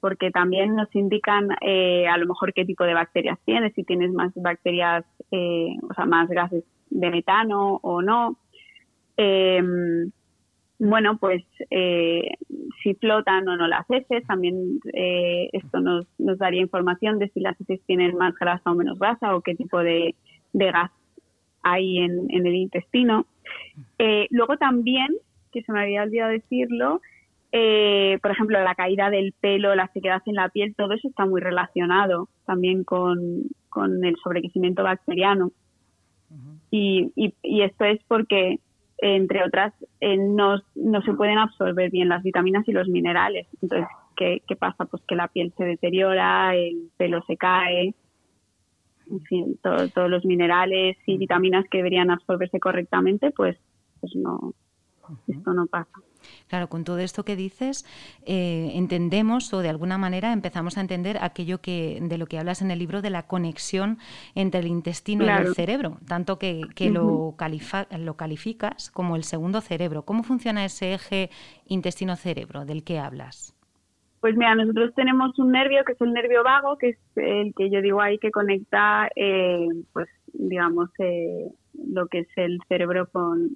porque 0.00 0.30
también 0.30 0.74
nos 0.74 0.88
indican 0.96 1.50
eh, 1.60 2.08
a 2.08 2.16
lo 2.16 2.26
mejor 2.26 2.54
qué 2.54 2.64
tipo 2.64 2.84
de 2.84 2.94
bacterias 2.94 3.38
tienes, 3.44 3.74
si 3.74 3.84
tienes 3.84 4.10
más 4.12 4.32
bacterias, 4.34 5.04
eh, 5.30 5.76
o 5.88 5.92
sea, 5.92 6.06
más 6.06 6.26
gases 6.30 6.64
de 6.88 7.10
metano 7.10 7.78
o 7.82 8.00
no. 8.00 8.38
Bueno, 10.80 11.18
pues 11.18 11.44
eh, 11.70 12.36
si 12.82 12.94
flotan 12.94 13.46
o 13.48 13.56
no 13.56 13.68
las 13.68 13.88
heces, 13.90 14.26
también 14.26 14.80
esto 15.52 15.80
nos, 15.80 16.06
nos 16.18 16.38
daría 16.38 16.62
información 16.62 17.18
de 17.18 17.28
si 17.28 17.40
las 17.40 17.60
heces 17.60 17.80
tienen 17.86 18.16
más 18.16 18.34
grasa 18.34 18.72
o 18.72 18.74
menos 18.74 18.98
grasa 18.98 19.36
o 19.36 19.42
qué 19.42 19.54
tipo 19.54 19.78
de, 19.78 20.14
de 20.52 20.72
gas 20.72 20.90
ahí 21.62 21.98
en, 21.98 22.28
el 22.30 22.54
intestino. 22.54 23.26
Eh, 23.98 24.26
luego 24.30 24.56
también, 24.56 25.08
que 25.52 25.62
se 25.62 25.72
me 25.72 25.82
había 25.82 26.02
olvidado 26.02 26.30
decirlo, 26.30 27.00
eh, 27.52 28.18
por 28.22 28.30
ejemplo, 28.30 28.62
la 28.62 28.74
caída 28.74 29.10
del 29.10 29.34
pelo, 29.40 29.74
la 29.74 29.88
sequedad 29.92 30.22
en 30.26 30.36
la 30.36 30.48
piel, 30.48 30.74
todo 30.74 30.94
eso 30.94 31.08
está 31.08 31.26
muy 31.26 31.40
relacionado 31.40 32.28
también 32.46 32.84
con, 32.84 33.10
el 34.02 34.16
sobrequecimiento 34.22 34.82
bacteriano. 34.82 35.50
y, 36.70 37.12
y, 37.16 37.62
esto 37.62 37.84
es 37.84 38.00
porque, 38.06 38.58
entre 39.02 39.44
otras, 39.44 39.72
eh, 40.00 40.16
no, 40.16 40.60
no 40.74 41.02
se 41.02 41.14
pueden 41.14 41.38
absorber 41.38 41.90
bien 41.90 42.08
las 42.08 42.22
vitaminas 42.22 42.68
y 42.68 42.72
los 42.72 42.88
minerales. 42.88 43.46
Entonces, 43.62 43.88
¿qué, 44.16 44.42
¿qué, 44.46 44.56
pasa? 44.56 44.84
Pues 44.84 45.02
que 45.08 45.16
la 45.16 45.28
piel 45.28 45.52
se 45.56 45.64
deteriora, 45.64 46.54
el 46.54 46.90
pelo 46.96 47.22
se 47.26 47.36
cae, 47.36 47.94
en 49.10 49.20
fin, 49.22 49.58
todos 49.62 50.10
los 50.10 50.24
minerales 50.24 50.96
y 51.06 51.18
vitaminas 51.18 51.64
que 51.68 51.78
deberían 51.78 52.10
absorberse 52.10 52.60
correctamente, 52.60 53.30
pues, 53.32 53.56
pues 54.00 54.14
no, 54.14 54.54
esto 55.26 55.52
no 55.52 55.66
pasa. 55.66 55.90
Claro, 56.48 56.68
con 56.68 56.84
todo 56.84 56.98
esto 56.98 57.24
que 57.24 57.36
dices, 57.36 57.84
eh, 58.26 58.72
entendemos 58.74 59.52
o 59.52 59.60
de 59.60 59.68
alguna 59.68 59.98
manera 59.98 60.32
empezamos 60.32 60.78
a 60.78 60.80
entender 60.80 61.18
aquello 61.20 61.60
que 61.60 61.98
de 62.00 62.18
lo 62.18 62.26
que 62.26 62.38
hablas 62.38 62.62
en 62.62 62.70
el 62.70 62.78
libro 62.78 63.02
de 63.02 63.10
la 63.10 63.26
conexión 63.26 63.98
entre 64.34 64.60
el 64.60 64.66
intestino 64.66 65.24
y 65.24 65.28
el 65.28 65.54
cerebro, 65.54 65.98
tanto 66.06 66.38
que, 66.38 66.62
lo, 66.90 67.34
lo 67.98 68.16
calificas 68.16 68.90
como 68.90 69.16
el 69.16 69.24
segundo 69.24 69.60
cerebro. 69.60 70.02
¿Cómo 70.02 70.22
funciona 70.22 70.64
ese 70.64 70.94
eje 70.94 71.30
intestino-cerebro 71.66 72.64
del 72.64 72.84
que 72.84 72.98
hablas? 72.98 73.54
Pues 74.20 74.36
mira, 74.36 74.54
nosotros 74.54 74.94
tenemos 74.94 75.38
un 75.38 75.50
nervio 75.50 75.82
que 75.84 75.92
es 75.92 76.00
el 76.00 76.12
nervio 76.12 76.44
vago, 76.44 76.76
que 76.76 76.90
es 76.90 76.98
el 77.16 77.54
que 77.54 77.70
yo 77.70 77.80
digo 77.80 78.02
ahí 78.02 78.18
que 78.18 78.30
conecta, 78.30 79.08
eh, 79.16 79.66
pues 79.94 80.08
digamos, 80.34 80.90
eh, 80.98 81.48
lo 81.72 82.06
que 82.06 82.20
es 82.20 82.28
el 82.36 82.58
cerebro 82.68 83.08
con 83.10 83.50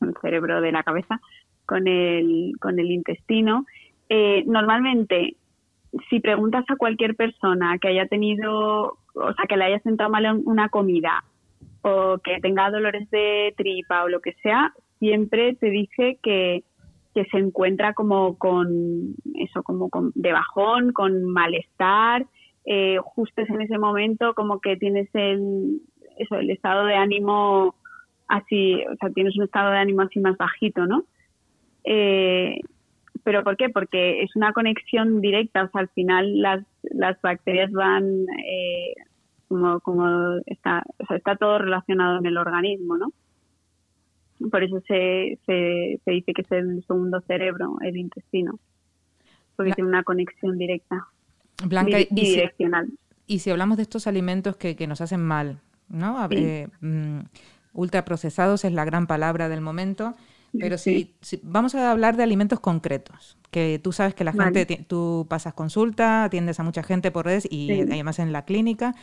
el 0.00 0.14
cerebro 0.20 0.60
de 0.60 0.70
la 0.70 0.84
cabeza 0.84 1.20
con 1.66 1.86
el, 1.88 2.52
con 2.60 2.78
el 2.78 2.90
intestino. 2.90 3.66
Eh, 4.08 4.44
normalmente, 4.46 5.36
si 6.10 6.20
preguntas 6.20 6.64
a 6.68 6.76
cualquier 6.76 7.16
persona 7.16 7.78
que 7.78 7.88
haya 7.88 8.06
tenido, 8.06 8.98
o 9.14 9.32
sea, 9.36 9.46
que 9.48 9.56
le 9.56 9.64
haya 9.64 9.78
sentado 9.80 10.10
mal 10.10 10.42
una 10.44 10.68
comida 10.68 11.24
o 11.82 12.18
que 12.18 12.40
tenga 12.40 12.70
dolores 12.70 13.10
de 13.10 13.54
tripa 13.56 14.04
o 14.04 14.08
lo 14.08 14.20
que 14.20 14.32
sea, 14.42 14.72
siempre 14.98 15.54
te 15.54 15.70
dice 15.70 16.18
que 16.22 16.64
que 17.14 17.24
se 17.26 17.38
encuentra 17.38 17.94
como 17.94 18.36
con 18.36 19.14
eso, 19.34 19.62
como 19.62 19.88
con, 19.88 20.10
de 20.16 20.32
bajón, 20.32 20.92
con 20.92 21.24
malestar, 21.24 22.26
eh, 22.64 22.98
justo 23.02 23.42
en 23.42 23.60
ese 23.60 23.78
momento 23.78 24.34
como 24.34 24.60
que 24.60 24.76
tienes 24.76 25.08
el, 25.14 25.80
eso, 26.18 26.36
el 26.36 26.50
estado 26.50 26.86
de 26.86 26.96
ánimo 26.96 27.76
así, 28.26 28.82
o 28.90 28.96
sea, 28.96 29.10
tienes 29.10 29.36
un 29.36 29.44
estado 29.44 29.70
de 29.70 29.78
ánimo 29.78 30.02
así 30.02 30.18
más 30.18 30.36
bajito, 30.36 30.86
¿no? 30.86 31.04
Eh, 31.84 32.60
¿Pero 33.22 33.42
por 33.42 33.56
qué? 33.56 33.68
Porque 33.70 34.22
es 34.22 34.34
una 34.36 34.52
conexión 34.52 35.20
directa, 35.20 35.64
o 35.64 35.70
sea, 35.70 35.82
al 35.82 35.88
final 35.90 36.40
las, 36.40 36.64
las 36.82 37.20
bacterias 37.22 37.72
van 37.72 38.26
eh, 38.46 38.94
como, 39.48 39.80
como 39.80 40.38
está, 40.46 40.82
o 40.98 41.06
sea, 41.06 41.16
está 41.16 41.36
todo 41.36 41.58
relacionado 41.58 42.18
en 42.18 42.26
el 42.26 42.36
organismo, 42.36 42.96
¿no? 42.98 43.12
Por 44.50 44.62
eso 44.62 44.80
se, 44.86 45.38
se, 45.46 46.00
dice 46.10 46.32
que 46.34 46.42
es 46.42 46.52
el 46.52 46.84
segundo 46.86 47.20
cerebro, 47.22 47.76
el 47.82 47.96
intestino, 47.96 48.58
porque 49.56 49.72
tiene 49.72 49.88
una 49.88 50.02
conexión 50.02 50.58
directa 50.58 51.06
Blanca, 51.64 52.00
y, 52.00 52.08
direccional. 52.10 52.88
y 53.26 53.38
si 53.38 53.50
hablamos 53.50 53.76
de 53.76 53.84
estos 53.84 54.06
alimentos 54.06 54.56
que, 54.56 54.76
que 54.76 54.86
nos 54.86 55.00
hacen 55.00 55.22
mal, 55.22 55.60
¿no? 55.88 56.26
Eh, 56.30 56.68
mm, 56.80 57.20
ultraprocesados 57.72 58.64
es 58.64 58.72
la 58.72 58.84
gran 58.84 59.06
palabra 59.06 59.48
del 59.48 59.60
momento. 59.60 60.14
Pero 60.58 60.78
si, 60.78 61.16
vamos 61.42 61.74
a 61.74 61.90
hablar 61.90 62.16
de 62.16 62.22
alimentos 62.22 62.60
concretos, 62.60 63.36
que 63.50 63.80
tú 63.82 63.92
sabes 63.92 64.14
que 64.14 64.24
la 64.24 64.32
gente, 64.32 64.84
tú 64.88 65.26
pasas 65.28 65.54
consulta, 65.54 66.24
atiendes 66.24 66.60
a 66.60 66.62
mucha 66.62 66.82
gente 66.82 67.10
por 67.10 67.24
redes 67.24 67.46
y 67.50 67.82
además 67.82 68.18
en 68.18 68.32
la 68.32 68.44
clínica, 68.44 68.94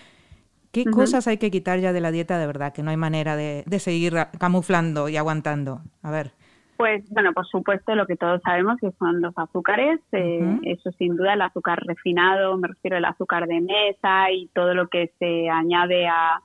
¿Qué 0.72 0.86
cosas 0.86 1.28
hay 1.28 1.38
que 1.38 1.52
quitar 1.52 1.80
ya 1.80 1.92
de 1.92 2.00
la 2.00 2.12
dieta 2.12 2.40
de 2.40 2.48
verdad? 2.48 2.74
Que 2.74 2.82
no 2.82 2.92
hay 2.92 2.98
manera 2.98 3.36
de, 3.36 3.64
seguir 3.80 4.14
camuflando 4.40 5.10
y 5.10 5.18
aguantando. 5.18 5.82
A 6.02 6.12
ver. 6.12 6.32
Pues 6.78 7.04
bueno, 7.10 7.34
por 7.34 7.46
supuesto, 7.46 7.94
lo 7.94 8.08
que 8.08 8.16
todos 8.16 8.42
sabemos 8.42 8.78
que 8.80 8.92
son 8.98 9.22
los 9.22 9.38
azúcares, 9.38 10.00
eh, 10.14 10.60
eso 10.64 10.92
sin 10.94 11.16
duda, 11.16 11.34
el 11.34 11.42
azúcar 11.42 11.80
refinado, 11.86 12.58
me 12.58 12.70
refiero 12.70 12.98
al 12.98 13.06
azúcar 13.06 13.48
de 13.48 13.62
mesa 13.62 14.32
y 14.32 14.48
todo 14.48 14.74
lo 14.74 14.88
que 14.88 15.12
se 15.20 15.50
añade 15.50 16.08
a, 16.08 16.42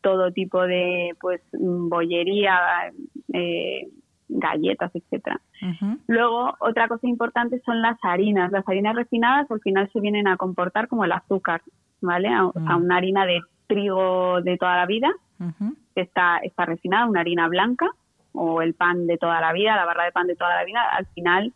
todo 0.00 0.32
tipo 0.32 0.62
de 0.62 1.16
pues 1.20 1.40
bollería, 1.52 2.92
eh, 3.32 3.88
galletas, 4.28 4.90
etcétera. 4.94 5.40
Luego, 6.06 6.54
otra 6.60 6.88
cosa 6.88 7.06
importante 7.08 7.60
son 7.64 7.82
las 7.82 7.98
harinas. 8.02 8.52
Las 8.52 8.68
harinas 8.68 8.94
refinadas 8.94 9.50
al 9.50 9.60
final 9.60 9.90
se 9.92 10.00
vienen 10.00 10.28
a 10.28 10.36
comportar 10.36 10.88
como 10.88 11.04
el 11.04 11.12
azúcar. 11.12 11.62
¿vale? 12.00 12.28
A, 12.28 12.44
mm. 12.44 12.82
una 12.82 12.96
harina 12.96 13.26
de 13.26 13.40
trigo 13.66 14.40
de 14.42 14.56
toda 14.56 14.76
la 14.76 14.86
vida, 14.86 15.10
que 15.94 16.00
está, 16.00 16.38
está 16.38 16.64
refinada, 16.64 17.06
una 17.06 17.20
harina 17.20 17.48
blanca, 17.48 17.86
o 18.32 18.62
el 18.62 18.74
pan 18.74 19.06
de 19.06 19.18
toda 19.18 19.40
la 19.40 19.52
vida, 19.52 19.76
la 19.76 19.84
barra 19.84 20.04
de 20.04 20.12
pan 20.12 20.26
de 20.26 20.36
toda 20.36 20.54
la 20.54 20.64
vida, 20.64 20.80
al 20.90 21.06
final, 21.06 21.52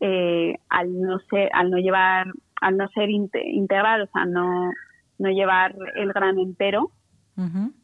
eh, 0.00 0.56
al 0.68 1.00
no 1.00 1.18
ser, 1.30 1.50
al 1.52 1.70
no 1.70 1.78
llevar, 1.78 2.26
al 2.60 2.76
no 2.76 2.88
ser 2.88 3.10
integral, 3.10 4.02
o 4.02 4.06
sea, 4.06 4.24
no, 4.24 4.70
no 5.18 5.30
llevar 5.30 5.74
el 5.96 6.12
grano 6.12 6.42
entero, 6.42 6.90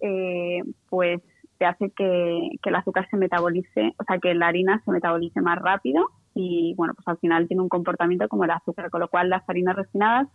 eh, 0.01 0.63
pues 0.89 1.21
te 1.59 1.67
hace 1.67 1.91
que, 1.91 2.51
que 2.63 2.71
el 2.71 2.77
azúcar 2.77 3.09
se 3.11 3.17
metabolice, 3.17 3.95
o 3.99 4.05
sea, 4.05 4.19
que 4.19 4.35
la 4.35 4.49
harina 4.49 4.81
se 4.85 4.91
metabolice 4.91 5.41
más 5.41 5.59
rápido 5.59 6.09
y, 6.35 6.75
bueno, 6.77 6.95
pues 6.95 7.07
al 7.09 7.19
final 7.19 7.49
tiene 7.49 7.63
un 7.63 7.69
comportamiento 7.69 8.29
como 8.29 8.45
el 8.45 8.51
azúcar, 8.51 8.91
con 8.91 9.01
lo 9.01 9.09
cual 9.09 9.29
las 9.29 9.49
harinas 9.49 9.77
refinadas 9.77 10.29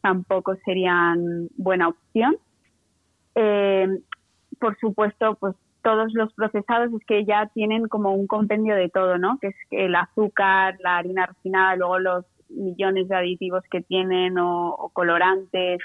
tampoco 0.00 0.54
serían 0.64 1.48
buena 1.56 1.88
opción. 1.88 2.36
Eh, 3.34 3.88
por 4.60 4.78
supuesto, 4.78 5.34
pues 5.36 5.56
todos 5.82 6.12
los 6.14 6.32
procesados 6.34 6.92
es 6.92 7.04
que 7.06 7.24
ya 7.24 7.46
tienen 7.54 7.88
como 7.88 8.12
un 8.14 8.26
compendio 8.26 8.74
de 8.74 8.88
todo, 8.88 9.18
¿no? 9.18 9.38
Que 9.40 9.48
es 9.48 9.56
el 9.70 9.94
azúcar, 9.94 10.76
la 10.80 10.98
harina 10.98 11.26
refinada, 11.26 11.76
luego 11.76 11.98
los 11.98 12.24
millones 12.48 13.08
de 13.08 13.16
aditivos 13.16 13.62
que 13.70 13.80
tienen 13.80 14.38
o, 14.38 14.90
colorantes. 14.92 15.80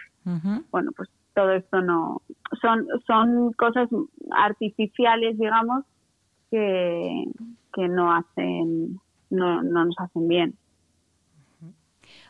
Bueno, 0.72 0.92
pues 0.96 1.10
todo 1.34 1.52
esto 1.52 1.82
no 1.82 2.22
son 2.62 2.88
son 3.08 3.54
cosas 3.54 3.90
artificiales, 4.32 5.38
digamos, 5.38 5.84
que, 6.52 7.26
que 7.74 7.88
no 7.88 8.14
hacen 8.14 9.00
no, 9.30 9.64
no 9.64 9.86
nos 9.86 9.96
hacen 10.00 10.28
bien 10.28 10.56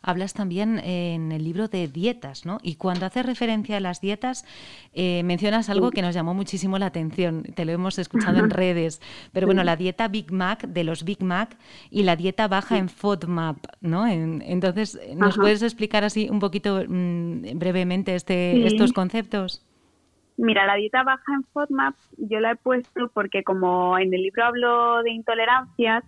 hablas 0.04 0.34
también 0.34 0.80
en 0.80 1.32
el 1.32 1.44
libro 1.44 1.68
de 1.70 1.88
dietas, 1.88 2.46
¿no? 2.46 2.60
Y 2.62 2.76
cuando 2.76 3.06
haces 3.06 3.26
referencia 3.26 3.78
a 3.78 3.80
las 3.80 4.02
dietas, 4.02 4.46
eh, 4.94 5.24
mencionas 5.24 5.70
algo 5.70 5.92
que 5.92 6.02
nos 6.02 6.14
llamó 6.14 6.34
muchísimo 6.34 6.78
la 6.78 6.88
atención, 6.88 7.44
te 7.44 7.66
lo 7.66 7.72
hemos 7.72 7.98
escuchado 7.98 8.38
en 8.40 8.50
redes, 8.50 9.02
pero 9.32 9.48
bueno, 9.48 9.64
la 9.64 9.76
dieta 9.76 10.08
Big 10.10 10.32
Mac 10.32 10.68
de 10.68 10.84
los 10.84 11.06
Big 11.06 11.24
Mac 11.24 11.58
y 11.90 12.04
la 12.04 12.16
dieta 12.16 12.48
baja 12.48 12.78
en 12.78 12.90
FODMAP, 12.90 13.58
¿no? 13.82 14.06
entonces, 14.06 15.00
¿nos 15.16 15.38
puedes 15.38 15.64
explicar 15.64 16.04
así 16.04 16.30
un 16.30 16.40
poquito 16.40 16.84
mm, 16.88 17.58
brevemente 17.58 18.16
este, 18.16 18.68
estos 18.68 18.92
conceptos? 18.92 19.66
Mira, 20.36 20.66
la 20.66 20.76
dieta 20.76 21.04
baja 21.04 21.34
en 21.34 21.44
FODMAP 21.46 21.96
yo 22.18 22.40
la 22.40 22.52
he 22.52 22.56
puesto 22.56 23.10
porque 23.14 23.44
como 23.44 23.98
en 23.98 24.14
el 24.14 24.24
libro 24.24 24.44
hablo 24.44 25.04
de 25.04 25.12
intolerancias 25.12 26.04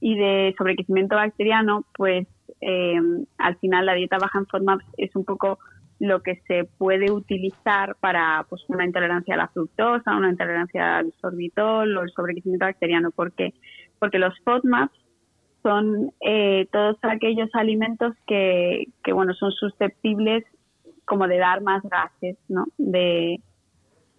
y 0.00 0.16
de 0.16 0.54
sobrequecimiento 0.56 1.16
bacteriano, 1.16 1.84
pues 1.96 2.28
eh, 2.60 3.00
al 3.38 3.56
final 3.58 3.86
la 3.86 3.94
dieta 3.94 4.18
baja 4.18 4.38
en 4.38 4.46
FODMAP 4.46 4.80
es 4.96 5.14
un 5.14 5.24
poco 5.24 5.58
lo 5.98 6.22
que 6.22 6.42
se 6.46 6.64
puede 6.64 7.10
utilizar 7.10 7.96
para 8.00 8.44
pues, 8.48 8.62
una 8.68 8.84
intolerancia 8.84 9.34
a 9.34 9.38
la 9.38 9.48
fructosa, 9.48 10.16
una 10.16 10.30
intolerancia 10.30 10.98
al 10.98 11.12
sorbitol 11.20 11.96
o 11.96 12.02
el 12.02 12.10
sobrequecimiento 12.10 12.66
bacteriano. 12.66 13.10
¿Por 13.10 13.32
Porque 13.98 14.18
los 14.18 14.38
FODMAPs 14.40 14.98
son 15.62 16.12
eh, 16.20 16.68
todos 16.70 16.96
aquellos 17.02 17.48
alimentos 17.54 18.14
que, 18.26 18.84
que, 19.02 19.12
bueno, 19.12 19.34
son 19.34 19.52
susceptibles 19.52 20.44
como 21.06 21.26
de 21.26 21.38
dar 21.38 21.62
más 21.62 21.82
gases, 21.82 22.36
¿no? 22.48 22.66
De, 22.76 23.40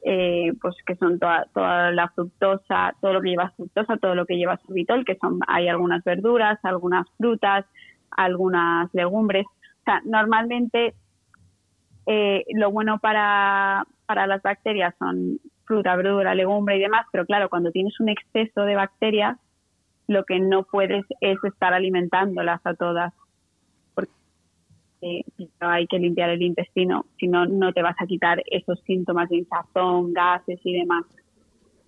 eh, 0.03 0.53
pues 0.61 0.75
que 0.85 0.95
son 0.95 1.19
toda, 1.19 1.45
toda 1.53 1.91
la 1.91 2.09
fructosa, 2.09 2.93
todo 3.01 3.13
lo 3.13 3.21
que 3.21 3.29
lleva 3.29 3.51
fructosa, 3.55 3.97
todo 3.97 4.15
lo 4.15 4.25
que 4.25 4.37
lleva 4.37 4.57
sorbitol, 4.57 5.05
que 5.05 5.17
son, 5.17 5.39
hay 5.47 5.67
algunas 5.67 6.03
verduras, 6.03 6.59
algunas 6.63 7.05
frutas, 7.17 7.65
algunas 8.11 8.93
legumbres. 8.93 9.45
O 9.45 9.83
sea, 9.85 10.01
normalmente 10.05 10.93
eh, 12.05 12.45
lo 12.53 12.71
bueno 12.71 12.99
para, 12.99 13.85
para 14.05 14.27
las 14.27 14.41
bacterias 14.41 14.95
son 14.97 15.39
fruta, 15.65 15.95
verdura, 15.95 16.33
legumbre 16.33 16.77
y 16.77 16.79
demás, 16.79 17.05
pero 17.11 17.25
claro, 17.25 17.49
cuando 17.49 17.71
tienes 17.71 17.99
un 17.99 18.09
exceso 18.09 18.61
de 18.61 18.75
bacterias, 18.75 19.37
lo 20.07 20.23
que 20.23 20.39
no 20.39 20.63
puedes 20.63 21.05
es 21.19 21.37
estar 21.43 21.73
alimentándolas 21.73 22.65
a 22.65 22.73
todas. 22.73 23.13
eh, 25.01 25.23
hay 25.59 25.85
que 25.87 25.99
limpiar 25.99 26.29
el 26.29 26.41
intestino, 26.41 27.05
si 27.19 27.27
no, 27.27 27.45
no 27.45 27.73
te 27.73 27.81
vas 27.81 27.95
a 27.99 28.07
quitar 28.07 28.41
esos 28.45 28.79
síntomas 28.81 29.29
de 29.29 29.37
hinchazón, 29.37 30.13
gases 30.13 30.59
y 30.63 30.79
demás. 30.79 31.05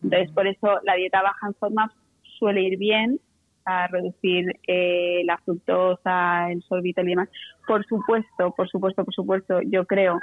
Entonces, 0.04 0.32
por 0.32 0.48
eso 0.48 0.80
la 0.84 0.96
dieta 0.96 1.22
baja 1.22 1.48
en 1.48 1.54
FODMAP 1.56 1.92
suele 2.38 2.62
ir 2.62 2.78
bien 2.78 3.20
a 3.66 3.88
reducir 3.88 4.60
eh, 4.68 5.22
la 5.26 5.38
fructosa, 5.38 6.52
el 6.52 6.62
sorbitol 6.64 7.08
y 7.08 7.12
demás. 7.12 7.30
Por 7.68 7.86
supuesto, 7.86 8.52
por 8.56 8.70
supuesto, 8.70 9.06
por 9.06 9.14
supuesto, 9.14 9.62
yo 9.62 9.86
creo 9.86 10.20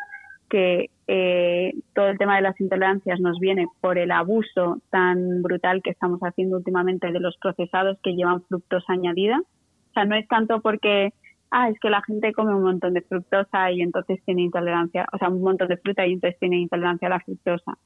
que 0.48 0.90
eh, 1.06 1.74
todo 1.94 2.08
el 2.08 2.18
tema 2.18 2.36
de 2.36 2.42
las 2.42 2.60
intolerancias 2.60 3.20
nos 3.20 3.38
viene 3.38 3.66
por 3.80 3.98
el 3.98 4.10
abuso 4.10 4.80
tan 4.90 5.42
brutal 5.42 5.82
que 5.82 5.90
estamos 5.90 6.20
haciendo 6.20 6.56
últimamente 6.56 7.10
de 7.10 7.20
los 7.20 7.36
procesados 7.38 7.98
que 8.02 8.14
llevan 8.14 8.42
fructosa 8.44 8.92
añadida. 8.92 9.40
O 9.40 9.92
sea, 9.94 10.04
no 10.04 10.14
es 10.14 10.26
tanto 10.28 10.60
porque, 10.60 11.12
ah, 11.50 11.68
es 11.68 11.78
que 11.80 11.90
la 11.90 12.02
gente 12.02 12.32
come 12.32 12.54
un 12.54 12.62
montón 12.62 12.94
de 12.94 13.02
fructosa 13.02 13.70
y 13.72 13.80
entonces 13.80 14.20
tiene 14.24 14.42
intolerancia, 14.42 15.06
o 15.12 15.18
sea, 15.18 15.28
un 15.28 15.42
montón 15.42 15.68
de 15.68 15.78
fruta 15.78 16.06
y 16.06 16.12
entonces 16.12 16.38
tiene 16.38 16.58
intolerancia 16.58 17.08
a 17.08 17.12
la 17.12 17.20
fructosa. 17.20 17.78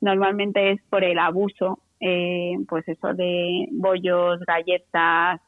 Normalmente 0.00 0.72
es 0.72 0.82
por 0.90 1.04
el 1.04 1.18
abuso, 1.18 1.78
eh, 2.02 2.56
pues 2.68 2.86
eso 2.88 3.14
de 3.14 3.68
bollos, 3.70 4.40
galletas, 4.40 5.40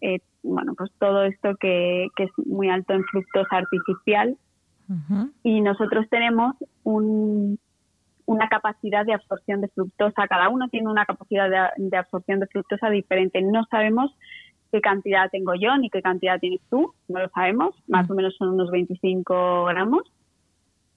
eh, 0.00 0.18
bueno, 0.42 0.74
pues 0.76 0.90
todo 0.98 1.22
esto 1.22 1.54
que, 1.56 2.08
que 2.16 2.24
es 2.24 2.30
muy 2.44 2.68
alto 2.68 2.92
en 2.92 3.04
fructosa 3.04 3.56
artificial 3.56 4.36
y 5.42 5.60
nosotros 5.62 6.06
tenemos 6.10 6.56
una 6.84 8.48
capacidad 8.48 9.06
de 9.06 9.14
absorción 9.14 9.60
de 9.60 9.68
fructosa. 9.68 10.28
Cada 10.28 10.48
uno 10.48 10.68
tiene 10.68 10.88
una 10.88 11.06
capacidad 11.06 11.48
de, 11.76 11.96
absorción 11.96 12.40
de 12.40 12.46
fructosa 12.48 12.90
diferente. 12.90 13.40
No 13.40 13.64
sabemos 13.70 14.14
qué 14.72 14.80
cantidad 14.80 15.30
tengo 15.30 15.54
yo 15.54 15.76
ni 15.78 15.88
qué 15.88 16.02
cantidad 16.02 16.38
tienes 16.38 16.60
tú, 16.68 16.92
no 17.08 17.20
lo 17.20 17.28
sabemos. 17.30 17.74
Más 17.86 18.10
o 18.10 18.14
menos 18.14 18.36
son 18.36 18.50
unos 18.50 18.70
25 18.70 19.64
gramos. 19.64 20.02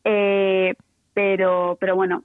Eh, 0.04 0.74
pero, 1.13 1.77
pero 1.80 1.96
bueno, 1.96 2.24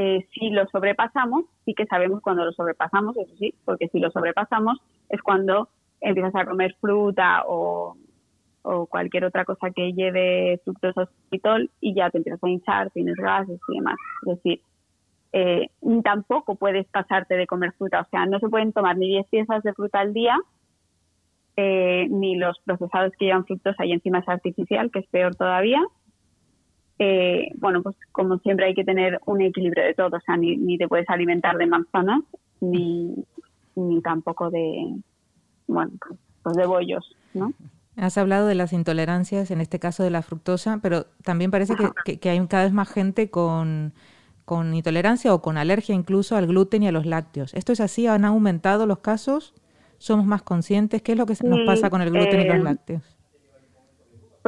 eh, 0.00 0.28
si 0.32 0.50
lo 0.50 0.66
sobrepasamos, 0.68 1.44
sí 1.64 1.74
que 1.74 1.86
sabemos 1.86 2.20
cuando 2.20 2.44
lo 2.44 2.52
sobrepasamos, 2.52 3.16
eso 3.16 3.34
sí, 3.38 3.54
porque 3.64 3.88
si 3.88 3.98
lo 3.98 4.10
sobrepasamos 4.10 4.78
es 5.08 5.20
cuando 5.22 5.68
empiezas 6.00 6.34
a 6.36 6.44
comer 6.44 6.76
fruta 6.80 7.42
o 7.46 7.96
o 8.62 8.86
cualquier 8.86 9.24
otra 9.24 9.44
cosa 9.44 9.70
que 9.70 9.92
lleve 9.92 10.60
fructosa 10.64 11.08
y 11.80 11.94
ya 11.94 12.10
te 12.10 12.18
empiezas 12.18 12.42
a 12.42 12.48
hinchar, 12.48 12.90
tienes 12.90 13.16
gases 13.16 13.58
y 13.68 13.74
demás. 13.74 13.96
Es 14.22 14.36
decir, 14.36 14.60
eh, 15.32 15.68
tampoco 16.04 16.56
puedes 16.56 16.86
pasarte 16.88 17.34
de 17.36 17.46
comer 17.46 17.72
fruta, 17.72 18.00
o 18.00 18.08
sea, 18.10 18.26
no 18.26 18.38
se 18.38 18.48
pueden 18.48 18.72
tomar 18.72 18.96
ni 18.96 19.08
10 19.08 19.26
piezas 19.28 19.62
de 19.62 19.72
fruta 19.72 20.00
al 20.00 20.12
día, 20.12 20.36
eh, 21.56 22.06
ni 22.10 22.36
los 22.36 22.58
procesados 22.60 23.12
que 23.18 23.26
llevan 23.26 23.46
fructosa 23.46 23.86
y 23.86 23.92
encima 23.92 24.18
es 24.18 24.28
artificial, 24.28 24.90
que 24.90 25.00
es 25.00 25.06
peor 25.08 25.34
todavía. 25.34 25.80
Eh, 26.98 27.52
bueno, 27.56 27.82
pues 27.82 27.96
como 28.12 28.38
siempre 28.38 28.66
hay 28.66 28.74
que 28.74 28.84
tener 28.84 29.20
un 29.26 29.40
equilibrio 29.40 29.84
de 29.84 29.94
todo, 29.94 30.16
o 30.16 30.20
sea, 30.20 30.36
ni, 30.36 30.56
ni 30.56 30.78
te 30.78 30.88
puedes 30.88 31.08
alimentar 31.08 31.56
de 31.56 31.66
manzanas, 31.66 32.22
ni, 32.60 33.14
ni 33.76 34.02
tampoco 34.02 34.50
de, 34.50 34.96
bueno, 35.68 35.92
pues 36.42 36.56
de 36.56 36.66
bollos, 36.66 37.16
¿no? 37.34 37.52
Has 37.96 38.16
hablado 38.16 38.46
de 38.46 38.54
las 38.54 38.72
intolerancias, 38.72 39.50
en 39.50 39.60
este 39.60 39.80
caso 39.80 40.04
de 40.04 40.10
la 40.10 40.22
fructosa, 40.22 40.78
pero 40.82 41.06
también 41.24 41.50
parece 41.50 41.74
que, 42.04 42.30
hay 42.30 42.46
cada 42.46 42.64
vez 42.64 42.72
más 42.72 42.88
gente 42.88 43.28
con, 43.28 43.92
intolerancia 44.72 45.34
o 45.34 45.42
con 45.42 45.58
alergia 45.58 45.94
incluso 45.94 46.36
al 46.36 46.46
gluten 46.46 46.84
y 46.84 46.88
a 46.88 46.92
los 46.92 47.06
lácteos. 47.06 47.54
¿Esto 47.54 47.72
es 47.72 47.80
así? 47.80 48.06
¿Han 48.06 48.24
aumentado 48.24 48.86
los 48.86 49.00
casos? 49.00 49.52
¿Somos 49.98 50.26
más 50.26 50.42
conscientes? 50.42 51.02
¿Qué 51.02 51.12
es 51.12 51.18
lo 51.18 51.26
que 51.26 51.34
nos 51.42 51.60
pasa 51.66 51.90
con 51.90 52.00
el 52.00 52.10
gluten 52.10 52.40
y 52.40 52.44
los 52.44 52.56
eh, 52.56 52.62
lácteos? 52.62 53.17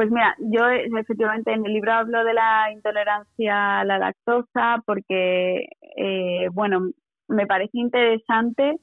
Pues 0.01 0.09
mira, 0.09 0.35
yo 0.39 0.67
efectivamente 0.67 1.53
en 1.53 1.63
el 1.63 1.73
libro 1.73 1.93
hablo 1.93 2.23
de 2.23 2.33
la 2.33 2.71
intolerancia 2.73 3.81
a 3.81 3.85
la 3.85 3.99
lactosa 3.99 4.81
porque, 4.83 5.67
eh, 5.95 6.47
bueno, 6.53 6.89
me 7.27 7.45
parece 7.45 7.77
interesante 7.77 8.77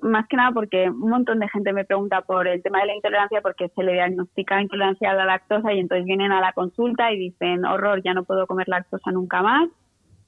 más 0.00 0.26
que 0.28 0.38
nada 0.38 0.52
porque 0.52 0.88
un 0.88 1.10
montón 1.10 1.38
de 1.38 1.50
gente 1.50 1.74
me 1.74 1.84
pregunta 1.84 2.22
por 2.22 2.48
el 2.48 2.62
tema 2.62 2.80
de 2.80 2.86
la 2.86 2.94
intolerancia 2.94 3.42
porque 3.42 3.68
se 3.76 3.82
le 3.82 3.92
diagnostica 3.92 4.62
intolerancia 4.62 5.10
a 5.10 5.14
la 5.16 5.26
lactosa 5.26 5.70
y 5.74 5.80
entonces 5.80 6.06
vienen 6.06 6.32
a 6.32 6.40
la 6.40 6.54
consulta 6.54 7.12
y 7.12 7.18
dicen, 7.18 7.66
horror, 7.66 8.00
ya 8.02 8.14
no 8.14 8.24
puedo 8.24 8.46
comer 8.46 8.68
lactosa 8.68 9.10
nunca 9.10 9.42
más, 9.42 9.68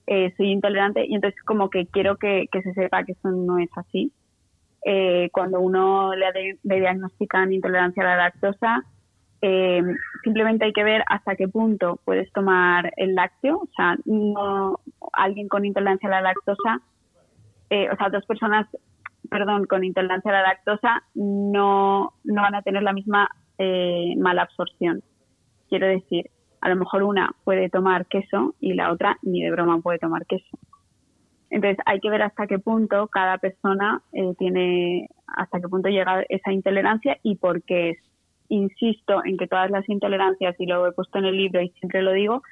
eh, 0.06 0.34
soy 0.36 0.50
intolerante 0.50 1.06
y 1.06 1.14
entonces 1.14 1.42
como 1.44 1.70
que 1.70 1.86
quiero 1.86 2.18
que, 2.18 2.46
se 2.52 2.74
sepa 2.74 3.04
que 3.04 3.12
eso 3.12 3.30
no 3.30 3.58
es 3.58 3.70
así. 3.74 4.12
Eh, 4.84 5.30
cuando 5.32 5.60
uno 5.60 6.14
le, 6.14 6.58
diagnostican 6.62 7.54
intolerancia 7.54 8.02
a 8.02 8.06
la 8.06 8.16
lactosa, 8.16 8.84
eh, 9.46 9.82
simplemente 10.22 10.64
hay 10.64 10.72
que 10.72 10.84
ver 10.84 11.04
hasta 11.06 11.36
qué 11.36 11.48
punto 11.48 12.00
puedes 12.04 12.32
tomar 12.32 12.92
el 12.96 13.14
lácteo, 13.14 13.58
o 13.58 13.68
sea, 13.76 13.96
no 14.04 14.80
alguien 15.12 15.48
con 15.48 15.64
intolerancia 15.64 16.08
a 16.08 16.12
la 16.12 16.22
lactosa, 16.22 16.80
o 17.70 17.96
sea, 17.96 18.08
dos 18.08 18.24
personas 18.26 18.68
perdón, 19.28 19.66
con 19.66 19.84
intolerancia 19.84 20.30
a 20.30 20.34
la 20.34 20.42
lactosa 20.42 21.02
no, 21.14 22.12
no 22.24 22.42
van 22.42 22.54
a 22.54 22.62
tener 22.62 22.82
la 22.82 22.92
misma 22.92 23.28
eh, 23.58 24.14
mala 24.16 24.42
absorción. 24.42 25.02
Quiero 25.68 25.86
decir, 25.86 26.30
a 26.60 26.68
lo 26.68 26.76
mejor 26.76 27.02
una 27.02 27.34
puede 27.44 27.68
tomar 27.68 28.06
queso 28.06 28.54
y 28.60 28.74
la 28.74 28.92
otra 28.92 29.18
ni 29.22 29.42
de 29.42 29.50
broma 29.50 29.80
puede 29.80 29.98
tomar 29.98 30.26
queso. 30.26 30.58
Entonces 31.50 31.78
hay 31.86 32.00
que 32.00 32.10
ver 32.10 32.22
hasta 32.22 32.46
qué 32.46 32.58
punto 32.58 33.08
cada 33.08 33.38
persona 33.38 34.02
eh, 34.12 34.34
tiene, 34.38 35.08
hasta 35.26 35.60
qué 35.60 35.68
punto 35.68 35.88
llega 35.88 36.24
esa 36.28 36.52
intolerancia 36.52 37.18
y 37.22 37.36
por 37.36 37.62
qué 37.62 37.90
es. 37.90 37.98
Insisto 38.48 39.22
en 39.24 39.36
que 39.36 39.46
todas 39.46 39.70
las 39.70 39.88
intolerancias, 39.88 40.54
y 40.58 40.66
lo 40.66 40.86
he 40.86 40.92
puesto 40.92 41.18
en 41.18 41.26
el 41.26 41.36
libro 41.36 41.60
y 41.60 41.70
siempre 41.70 42.02
lo 42.02 42.12
digo, 42.12 42.42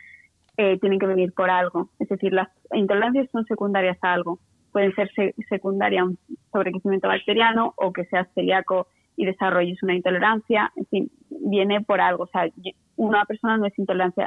eh, 0.57 0.79
tienen 0.81 0.99
que 0.99 1.07
venir 1.07 1.33
por 1.33 1.51
algo. 1.51 1.91
Es 1.99 2.09
decir, 2.09 2.33
las 2.33 2.49
intolerancias 2.73 3.31
son 3.31 3.45
secundarias 3.47 3.99
a 4.03 4.13
algo 4.13 4.39
pueden 4.73 4.95
ser 4.95 5.11
secundaria 5.49 6.01
a 6.01 6.05
un 6.05 6.19
sobrecrecimiento 6.51 7.07
bacteriano 7.07 7.75
o 7.77 7.93
que 7.93 8.07
seas 8.07 8.27
celíaco 8.35 8.89
y 9.15 9.27
desarrolles 9.27 9.83
una 9.83 9.95
intolerancia, 9.95 10.73
en 10.75 10.87
fin, 10.87 11.11
viene 11.29 11.83
por 11.83 12.01
algo. 12.01 12.25
O 12.25 12.29
sea, 12.29 12.49
una 12.97 13.25
persona 13.27 13.59
no 13.59 13.67
es 13.67 13.79
intolerante 13.79 14.23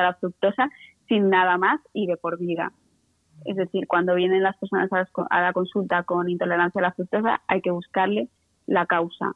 a 0.00 0.02
la 0.02 0.14
fructosa 0.14 0.68
sin 1.08 1.30
nada 1.30 1.56
más 1.56 1.80
y 1.94 2.06
de 2.06 2.18
por 2.18 2.38
vida. 2.38 2.72
Es 3.46 3.56
decir, 3.56 3.86
cuando 3.88 4.14
vienen 4.14 4.42
las 4.42 4.58
personas 4.58 4.90
a 4.92 5.40
la 5.40 5.52
consulta 5.54 6.02
con 6.02 6.28
intolerancia 6.28 6.80
a 6.80 6.82
la 6.82 6.92
fructosa, 6.92 7.40
hay 7.48 7.62
que 7.62 7.70
buscarle 7.70 8.28
la 8.66 8.84
causa, 8.84 9.32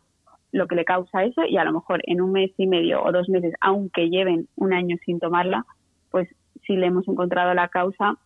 lo 0.55 0.67
que 0.67 0.77
le 0.77 0.85
causa 0.85 1.25
eso 1.25 1.43
y 1.45 1.57
a 1.57 1.65
lo 1.65 1.73
mejor 1.73 2.01
en 2.05 2.21
un 2.21 2.33
mes 2.33 2.51
y 2.57 2.67
medio 2.67 3.03
o 3.03 3.13
dos 3.13 3.29
meses, 3.29 3.53
aunque 3.61 4.09
lleven 4.09 4.49
un 4.57 4.73
año 4.73 4.97
sin 5.05 5.19
tomarla, 5.19 5.67
pues 6.11 6.29
si 6.67 6.77
le 6.77 6.87
hemos 6.87 7.07
encontrado 7.09 7.53
la 7.55 7.69
causa, 7.69 8.19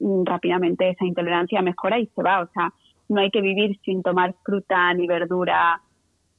Mm, 0.00 0.24
rápidamente 0.24 0.88
esa 0.90 1.04
intolerancia 1.04 1.62
mejora 1.62 1.98
y 1.98 2.06
se 2.06 2.22
va. 2.22 2.42
O 2.42 2.46
sea, 2.52 2.72
no 3.08 3.20
hay 3.20 3.30
que 3.30 3.40
vivir 3.40 3.78
sin 3.84 4.02
tomar 4.02 4.34
fruta 4.44 4.92
ni 4.94 5.06
verdura 5.06 5.80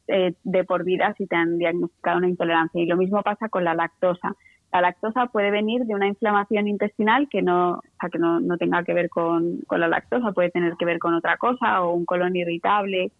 eh, 0.07 0.33
de 0.43 0.63
por 0.63 0.83
vida 0.83 1.13
si 1.17 1.27
te 1.27 1.35
han 1.35 1.57
diagnosticado 1.57 2.17
una 2.19 2.29
intolerancia. 2.29 2.81
Y 2.81 2.85
lo 2.85 2.97
mismo 2.97 3.21
pasa 3.21 3.49
con 3.49 3.63
la 3.63 3.73
lactosa. 3.73 4.35
La 4.71 4.81
lactosa 4.81 5.27
puede 5.27 5.49
venir 5.51 5.85
de 5.85 5.95
una 5.95 6.07
inflamación 6.07 6.67
intestinal 6.67 7.27
que 7.27 7.41
no, 7.41 7.71
o 7.71 7.81
sea, 7.99 8.09
que 8.09 8.19
no, 8.19 8.39
no 8.39 8.57
tenga 8.57 8.83
que 8.83 8.93
ver 8.93 9.09
con, 9.09 9.61
con, 9.67 9.79
la 9.79 9.87
lactosa, 9.87 10.31
puede 10.31 10.51
tener 10.51 10.75
que 10.77 10.85
ver 10.85 10.99
con 10.99 11.15
otra 11.15 11.37
cosa 11.37 11.81
o 11.81 11.93
un 11.93 12.05
colon 12.05 12.35
irritable, 12.35 13.11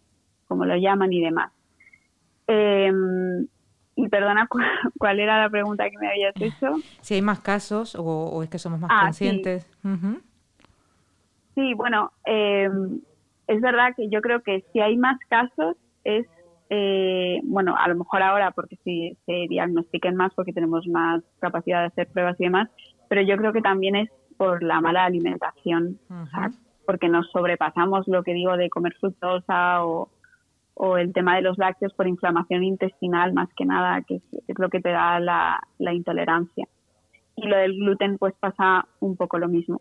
como 0.48 0.65
lo 0.65 0.76
llaman 0.78 1.12
y 1.12 1.22
demás. 1.22 1.52
Eh, 2.52 2.92
y 3.96 4.08
perdona, 4.08 4.48
¿cuál 4.98 5.20
era 5.20 5.42
la 5.42 5.50
pregunta 5.50 5.90
que 5.90 5.98
me 5.98 6.10
habías 6.10 6.36
hecho? 6.42 6.78
Si 7.02 7.14
hay 7.14 7.22
más 7.22 7.40
casos 7.42 7.96
o, 7.98 8.42
es 8.44 8.50
que 8.50 8.60
somos 8.60 8.80
más 8.80 8.90
ah, 8.94 9.02
conscientes. 9.04 9.70
Sí, 11.56 11.74
bueno, 11.74 12.12
em, 12.26 13.02
es 13.48 13.62
verdad 13.62 13.94
que 13.96 14.10
yo 14.10 14.22
creo 14.22 14.42
que 14.42 14.64
si 14.72 14.80
hay 14.80 14.96
más 14.98 15.20
casos 15.28 15.76
es, 16.04 16.26
eh, 16.70 17.40
bueno, 17.44 17.76
a 17.78 17.88
lo 17.90 17.96
mejor 17.96 18.22
ahora 18.22 18.52
porque 18.52 18.78
si 18.84 19.18
se 19.26 19.46
diagnostiquen 19.50 20.16
más 20.16 20.34
porque 20.34 20.54
tenemos 20.54 20.88
más 20.88 21.22
capacidad 21.40 21.82
de 21.82 21.88
hacer 21.88 22.08
pruebas 22.08 22.40
y 22.40 22.46
demás, 22.46 22.70
pero 23.10 23.22
yo 23.22 23.38
creo 23.38 23.52
que 23.52 23.62
también 23.62 23.96
es 23.96 24.10
por 24.38 24.64
la 24.64 24.80
mala 24.80 25.04
alimentación, 25.04 26.00
porque 26.86 27.10
nos 27.10 27.30
sobrepasamos 27.32 28.08
lo 28.08 28.24
que 28.24 28.34
digo 28.34 28.56
de 28.56 28.70
comer 28.70 28.96
fructosa 28.98 29.84
o, 29.84 30.10
o 30.82 30.98
el 30.98 31.12
tema 31.12 31.36
de 31.36 31.42
los 31.42 31.58
lácteos 31.58 31.94
por 31.94 32.08
inflamación 32.08 32.63
intestinal 32.63 33.34
más 33.34 33.50
que 33.54 33.65
nada, 33.65 34.02
que 34.04 34.22
es, 34.48 34.58
lo 34.58 34.70
que 34.70 34.80
te 34.80 34.88
da 34.89 35.20
la, 35.20 35.60
la, 35.78 35.94
intolerancia. 35.94 36.70
Y 37.36 37.48
lo 37.48 37.58
del 37.58 37.74
gluten 37.74 38.18
pues 38.18 38.34
pasa 38.39 38.88
un 39.02 39.18
poco 39.18 39.39
lo 39.39 39.50
mismo. 39.50 39.78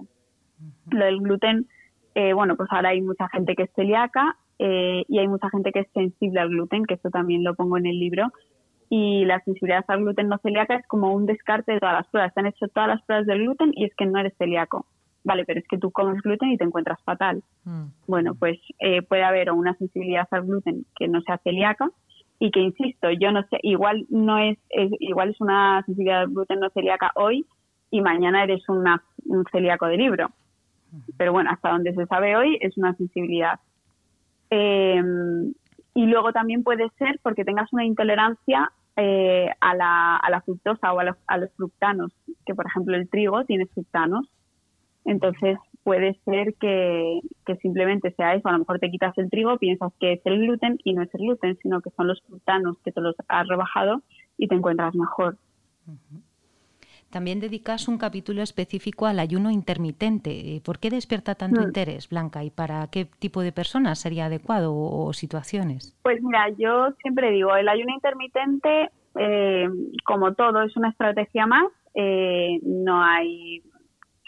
Lo 0.91 1.05
del 1.05 1.21
gluten, 1.21 1.69
eh, 2.17 2.33
bueno, 2.33 2.57
pues 2.57 2.69
ahora 2.73 2.89
hay 2.89 3.01
mucha 3.01 3.29
gente 3.29 3.55
que 3.55 3.63
es 3.63 3.71
celíaca 3.77 4.39
eh, 4.59 5.05
y 5.07 5.21
hay 5.21 5.29
mucha 5.29 5.49
gente 5.51 5.71
que 5.71 5.81
es 5.81 5.89
sensible 5.95 6.41
al 6.41 6.49
gluten, 6.49 6.85
que 6.85 6.95
esto 6.95 7.11
también 7.11 7.45
lo 7.45 7.55
pongo 7.55 7.79
en 7.79 7.87
el 7.87 7.97
libro. 8.01 8.33
Y 8.91 9.25
la 9.25 9.39
sensibilidad 9.45 9.85
al 9.87 10.01
gluten 10.01 10.27
no 10.27 10.39
celíaca 10.39 10.75
es 10.75 10.87
como 10.89 11.15
un 11.15 11.27
descarte 11.27 11.75
de 11.75 11.79
todas 11.79 11.95
las 11.95 12.09
pruebas. 12.09 12.35
Se 12.35 12.41
han 12.41 12.47
hecho 12.47 12.67
todas 12.67 12.89
las 12.89 13.03
pruebas 13.03 13.25
del 13.27 13.45
gluten 13.45 13.71
y 13.73 13.85
es 13.85 13.95
que 13.95 14.05
no 14.05 14.19
eres 14.19 14.37
celíaco 14.37 14.85
vale, 15.29 15.45
pero 15.45 15.61
es 15.61 15.69
que 15.69 15.79
tú 15.79 15.91
comes 15.91 16.21
gluten 16.23 16.51
y 16.51 16.57
te 16.57 16.64
encuentras 16.64 17.01
fatal. 17.05 17.43
Mm. 17.64 17.85
Bueno, 18.07 18.35
pues 18.35 18.59
eh, 18.81 19.03
puede 19.03 19.23
haber 19.23 19.53
una 19.53 19.75
sensibilidad 19.75 20.27
al 20.31 20.47
gluten 20.47 20.87
que 20.97 21.07
no 21.07 21.21
sea 21.21 21.38
celíaca 21.45 21.91
y 22.41 22.51
que 22.51 22.61
insisto, 22.61 23.11
yo 23.11 23.31
no 23.31 23.43
sé, 23.51 23.59
igual 23.62 24.07
no 24.09 24.38
es, 24.38 24.59
igual 25.01 25.31
es 25.31 25.41
una 25.41 25.83
sensibilidad 25.85 26.23
al 26.23 26.29
gluten 26.29 26.61
no 26.61 26.71
celíaca 26.71 27.12
hoy 27.14 27.47
y 27.91 28.01
mañana 28.01 28.43
eres 28.43 28.67
una, 28.69 29.03
un 29.27 29.45
celíaco 29.53 29.87
de 29.87 29.99
libro. 29.99 30.31
Pero 31.19 31.33
bueno, 31.33 31.51
hasta 31.51 31.71
donde 31.71 31.93
se 31.95 32.07
sabe 32.07 32.35
hoy 32.35 32.57
es 32.62 32.79
una 32.79 32.95
sensibilidad. 32.95 33.61
Eh, 34.49 35.03
y 35.95 36.07
luego 36.07 36.33
también 36.33 36.62
puede 36.62 36.88
ser 36.99 37.21
porque 37.23 37.45
tengas 37.45 37.71
una 37.73 37.85
intolerancia 37.85 38.73
eh, 38.97 39.51
a, 39.61 39.75
la, 39.75 40.17
a, 40.17 40.31
la, 40.31 40.41
fructosa 40.41 40.93
o 40.93 40.99
a 40.99 41.05
los, 41.05 41.17
a 41.27 41.37
los, 41.37 41.53
fructanos, 41.53 42.12
que 42.47 42.55
por 42.55 42.67
ejemplo 42.67 42.97
el 42.97 43.09
trigo 43.09 43.45
tiene 43.45 43.67
fructanos. 43.67 44.27
Entonces 45.05 45.59
puede 45.83 46.19
ser 46.25 46.55
que, 46.55 47.21
que, 47.47 47.57
simplemente 47.57 48.13
sea 48.13 48.35
eso. 48.35 48.49
A 48.49 48.53
lo 48.53 48.59
mejor 48.59 48.79
te 48.79 48.91
quitas 48.91 49.17
el 49.17 49.31
trigo, 49.31 49.57
piensas 49.59 49.93
que 49.99 50.15
es 50.15 50.21
el 50.25 50.39
gluten 50.41 50.79
y 50.85 50.93
no 50.93 51.03
es 51.03 51.15
el 51.15 51.23
gluten, 51.23 51.57
sino 51.63 51.81
que 51.81 51.91
son 51.91 52.09
los 52.09 52.21
fructanos 52.23 52.77
que 52.85 52.93
te 52.93 53.01
los 53.01 53.17
has 53.29 53.49
rebajado 53.49 54.03
y 54.37 54.49
te 54.49 54.55
encuentras 54.55 54.95
mejor. 54.95 55.37
También 57.11 57.41
dedicas 57.41 57.89
un 57.89 57.97
capítulo 57.97 58.43
específico 58.43 59.07
al 59.07 59.19
ayuno 59.19 59.51
intermitente. 59.51 60.61
¿Por 60.63 60.79
qué 60.79 60.91
despierta 60.91 61.35
tanto 61.35 61.63
mm. 61.63 61.65
interés, 61.65 62.09
Blanca? 62.11 62.45
¿Y 62.45 62.51
para 62.51 62.87
qué 62.89 63.07
tipo 63.07 63.41
de 63.41 63.51
personas 63.51 63.99
sería 63.99 64.27
adecuado 64.27 64.75
o, 64.75 65.11
situaciones? 65.15 65.97
Pues 66.03 66.23
mira, 66.23 66.51
yo 66.59 66.93
siempre 67.01 67.31
digo, 67.31 67.57
el 67.57 67.67
ayuno 67.67 67.95
intermitente, 67.95 68.91
eh, 69.19 69.69
como 70.05 70.35
todo, 70.35 70.63
es 70.63 70.77
una 70.77 70.91
estrategia 70.91 71.47
más. 71.47 71.65
Eh, 71.95 72.61
no 72.63 73.03
hay 73.03 73.63
o 73.63 73.68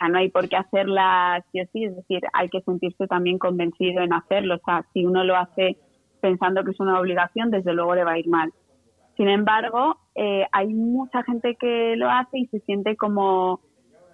sea, 0.01 0.09
no 0.09 0.19
hay 0.19 0.31
por 0.31 0.49
qué 0.49 0.57
hacerla 0.57 1.45
sí 1.53 1.61
o 1.61 1.67
sí, 1.73 1.85
es 1.85 1.95
decir, 1.95 2.21
hay 2.33 2.49
que 2.49 2.61
sentirse 2.63 3.07
también 3.07 3.39
convencido 3.39 4.03
en 4.03 4.13
hacerlo. 4.13 4.57
O 4.57 4.65
sea, 4.65 4.85
si 4.93 5.05
uno 5.05 5.25
lo 5.25 5.37
hace 5.37 5.77
pensando 6.21 6.65
que 6.65 6.73
es 6.73 6.81
una 6.81 6.99
obligación, 6.99 7.51
desde 7.51 7.73
luego 7.73 7.95
le 7.95 8.05
va 8.05 8.13
a 8.13 8.19
ir 8.19 8.29
mal. 8.29 8.53
Sin 9.17 9.29
embargo, 9.29 9.99
eh, 10.15 10.47
hay 10.53 10.69
mucha 10.69 11.23
gente 11.23 11.57
que 11.57 11.95
lo 11.97 12.11
hace 12.11 12.39
y 12.39 12.47
se 12.47 12.61
siente 12.61 12.97
como 12.97 13.61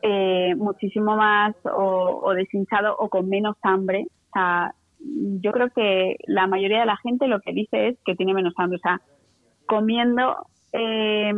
eh, 0.02 0.54
muchísimo 0.56 1.16
más 1.16 1.54
o, 1.64 2.20
o, 2.22 2.34
deshinchado 2.34 2.96
o 2.98 3.08
con 3.08 3.28
menos 3.28 3.56
hambre. 3.62 4.06
O 4.28 4.32
sea, 4.32 4.74
yo 4.98 5.52
creo 5.52 5.70
que 5.70 6.16
la 6.26 6.46
mayoría 6.46 6.80
de 6.80 6.86
la 6.86 6.96
gente 6.96 7.28
lo 7.28 7.40
que 7.40 7.52
dice 7.52 7.88
es 7.88 7.98
que 8.04 8.16
tiene 8.16 8.34
menos 8.34 8.54
hambre. 8.56 8.78
O 8.78 8.80
sea, 8.80 9.00
comiendo 9.66 10.36
eh, 10.72 11.32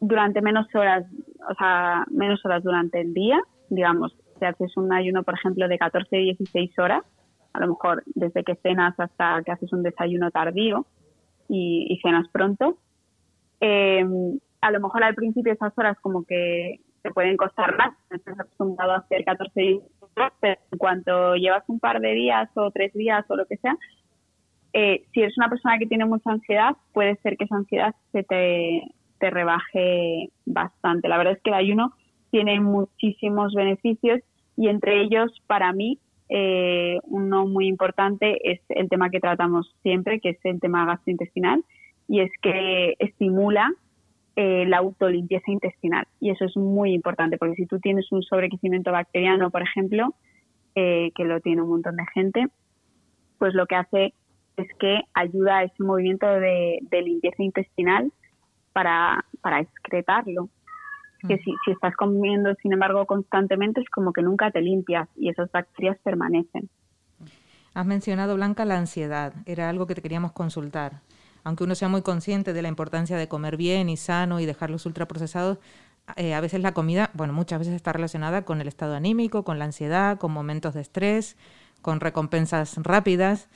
durante 0.00 0.42
menos 0.42 0.66
horas, 0.74 1.04
o 1.48 1.54
sea, 1.54 2.04
menos 2.10 2.44
horas 2.44 2.62
durante 2.62 3.00
el 3.00 3.14
día, 3.14 3.40
digamos, 3.74 4.14
si 4.38 4.44
haces 4.44 4.76
un 4.76 4.92
ayuno, 4.92 5.22
por 5.22 5.34
ejemplo, 5.34 5.66
de 5.66 5.78
14 5.78 6.20
y 6.20 6.24
16 6.24 6.78
horas, 6.78 7.02
a 7.54 7.60
lo 7.60 7.68
mejor 7.68 8.02
desde 8.14 8.44
que 8.44 8.54
cenas 8.56 8.94
hasta 8.98 9.42
que 9.44 9.52
haces 9.52 9.72
un 9.72 9.82
desayuno 9.82 10.30
tardío 10.30 10.86
y, 11.48 11.86
y 11.88 11.98
cenas 12.00 12.28
pronto, 12.28 12.76
eh, 13.60 14.04
a 14.60 14.70
lo 14.70 14.80
mejor 14.80 15.04
al 15.04 15.14
principio 15.14 15.52
esas 15.52 15.76
horas 15.76 15.96
como 16.00 16.24
que 16.24 16.80
te 17.02 17.10
pueden 17.10 17.36
costar 17.36 17.76
más, 17.76 17.94
estás 18.10 18.38
acostumbrado 18.38 18.92
a 18.92 18.98
hacer 18.98 19.24
14 19.24 19.80
horas, 20.00 20.32
pero 20.40 20.60
en 20.70 20.78
cuanto 20.78 21.34
llevas 21.36 21.64
un 21.68 21.80
par 21.80 22.00
de 22.00 22.12
días 22.12 22.48
o 22.54 22.70
tres 22.70 22.92
días 22.92 23.24
o 23.28 23.36
lo 23.36 23.46
que 23.46 23.56
sea, 23.56 23.76
eh, 24.74 25.04
si 25.12 25.20
eres 25.20 25.36
una 25.36 25.48
persona 25.48 25.78
que 25.78 25.86
tiene 25.86 26.04
mucha 26.04 26.30
ansiedad, 26.30 26.76
puede 26.92 27.16
ser 27.16 27.36
que 27.36 27.44
esa 27.44 27.56
ansiedad 27.56 27.94
se 28.12 28.22
te, 28.22 28.82
te 29.18 29.30
rebaje 29.30 30.30
bastante. 30.46 31.08
La 31.08 31.18
verdad 31.18 31.34
es 31.34 31.42
que 31.42 31.50
el 31.50 31.56
ayuno 31.56 31.92
tiene 32.32 32.58
muchísimos 32.60 33.54
beneficios 33.54 34.20
y 34.56 34.68
entre 34.68 35.02
ellos, 35.02 35.30
para 35.46 35.72
mí, 35.72 35.98
eh, 36.28 36.98
uno 37.04 37.46
muy 37.46 37.68
importante 37.68 38.50
es 38.50 38.60
el 38.70 38.88
tema 38.88 39.10
que 39.10 39.20
tratamos 39.20 39.70
siempre, 39.82 40.18
que 40.18 40.30
es 40.30 40.38
el 40.44 40.60
tema 40.60 40.86
gastrointestinal, 40.86 41.62
y 42.08 42.20
es 42.20 42.30
que 42.40 42.94
estimula 42.98 43.70
eh, 44.36 44.64
la 44.66 44.78
autolimpieza 44.78 45.50
intestinal. 45.50 46.06
Y 46.20 46.30
eso 46.30 46.46
es 46.46 46.56
muy 46.56 46.94
importante, 46.94 47.36
porque 47.36 47.56
si 47.56 47.66
tú 47.66 47.78
tienes 47.80 48.10
un 48.12 48.22
sobrecrecimiento 48.22 48.90
bacteriano, 48.92 49.50
por 49.50 49.62
ejemplo, 49.62 50.14
eh, 50.74 51.10
que 51.14 51.24
lo 51.24 51.40
tiene 51.40 51.60
un 51.60 51.68
montón 51.68 51.96
de 51.96 52.04
gente, 52.14 52.46
pues 53.38 53.52
lo 53.52 53.66
que 53.66 53.76
hace 53.76 54.14
es 54.56 54.68
que 54.78 55.02
ayuda 55.12 55.58
a 55.58 55.64
ese 55.64 55.82
movimiento 55.82 56.26
de, 56.26 56.80
limpieza 56.90 57.42
intestinal 57.42 58.10
para, 58.72 59.22
para 59.42 59.60
excretarlo. 59.60 60.48
Que 61.26 61.38
si, 61.38 61.54
si 61.64 61.70
estás 61.70 61.94
comiendo, 61.94 62.54
sin 62.62 62.72
embargo, 62.72 63.06
constantemente, 63.06 63.80
es 63.80 63.88
como 63.90 64.12
que 64.12 64.22
nunca 64.22 64.50
te 64.50 64.60
limpias 64.60 65.08
y 65.16 65.28
esas 65.28 65.50
bacterias 65.52 65.96
permanecen. 66.02 66.68
Has 67.74 67.86
mencionado, 67.86 68.34
Blanca, 68.34 68.64
la 68.64 68.76
ansiedad. 68.76 69.32
Era 69.46 69.68
algo 69.68 69.86
que 69.86 69.94
te 69.94 70.02
queríamos 70.02 70.32
consultar 70.32 71.00
aunque 71.44 71.64
uno 71.64 71.74
sea 71.74 71.88
muy 71.88 72.02
consciente 72.02 72.52
de 72.52 72.62
la 72.62 72.68
importancia 72.68 73.16
de 73.16 73.28
comer 73.28 73.56
bien 73.56 73.88
y 73.88 73.96
sano 73.96 74.40
y 74.40 74.46
dejar 74.46 74.70
los 74.70 74.86
ultraprocesados, 74.86 75.58
eh, 76.16 76.34
a 76.34 76.40
veces 76.40 76.60
la 76.60 76.72
comida, 76.72 77.10
bueno, 77.14 77.32
muchas 77.32 77.60
veces 77.60 77.74
está 77.74 77.92
relacionada 77.92 78.44
con 78.44 78.60
el 78.60 78.68
estado 78.68 78.94
anímico, 78.94 79.44
con 79.44 79.58
la 79.58 79.64
ansiedad, 79.64 80.18
con 80.18 80.32
momentos 80.32 80.74
de 80.74 80.80
estrés, 80.80 81.36
con 81.80 82.00
recompensas 82.00 82.76
rápidas. 82.78 83.48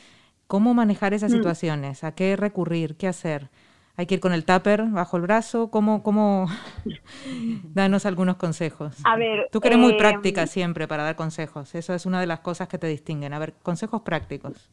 ¿Cómo 0.47 0.75
manejar 0.75 1.13
esas 1.13 1.33
mm. 1.33 1.37
situaciones? 1.37 2.05
¿A 2.05 2.13
qué 2.13 2.37
recurrir? 2.37 2.97
¿Qué 2.97 3.09
hacer? 3.09 3.51
¿Hay 3.99 4.07
que 4.07 4.15
ir 4.17 4.21
con 4.21 4.33
el 4.33 4.45
tupper 4.45 4.85
bajo 4.85 5.17
el 5.17 5.23
brazo? 5.23 5.71
¿Cómo, 5.71 6.03
cómo? 6.03 6.49
Danos 7.75 8.05
algunos 8.05 8.37
consejos. 8.37 9.01
A 9.05 9.17
ver, 9.17 9.49
Tú 9.51 9.61
que 9.61 9.69
eres 9.69 9.79
muy 9.79 9.93
eh, 9.93 9.97
práctica 9.99 10.47
siempre 10.47 10.87
para 10.87 11.03
dar 11.03 11.17
consejos. 11.17 11.75
Eso 11.75 11.95
es 11.95 12.05
una 12.05 12.21
de 12.21 12.27
las 12.27 12.41
cosas 12.41 12.69
que 12.69 12.77
te 12.77 12.87
distinguen. 12.87 13.33
A 13.33 13.39
ver, 13.39 13.55
consejos 13.63 14.03
prácticos. 14.03 14.71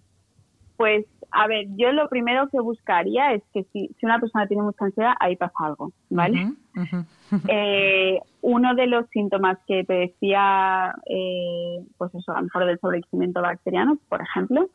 Pues 0.75 1.05
a 1.31 1.47
ver, 1.47 1.67
yo 1.77 1.91
lo 1.93 2.09
primero 2.09 2.49
que 2.49 2.59
buscaría 2.59 3.33
es 3.33 3.41
que 3.53 3.63
si, 3.71 3.89
una 4.01 4.19
persona 4.19 4.45
tiene 4.47 4.63
mucha 4.63 4.85
ansiedad, 4.85 5.13
ahí 5.19 5.35
pasa 5.35 5.53
algo, 5.59 5.91
¿vale? 6.09 6.53
Eh, 7.47 8.19
uno 8.41 8.75
de 8.75 8.85
los 8.85 9.09
síntomas 9.09 9.57
que 9.65 9.83
te 9.85 9.93
decía, 9.93 10.93
eh, 11.07 11.83
pues 11.97 12.13
eso, 12.13 12.31
a 12.31 12.35
lo 12.35 12.43
mejor 12.43 12.65
del 12.65 12.79
sobrecrecimiento 12.79 13.41
bacteriano, 13.41 13.97
por 14.07 14.21
ejemplo, 14.21 14.69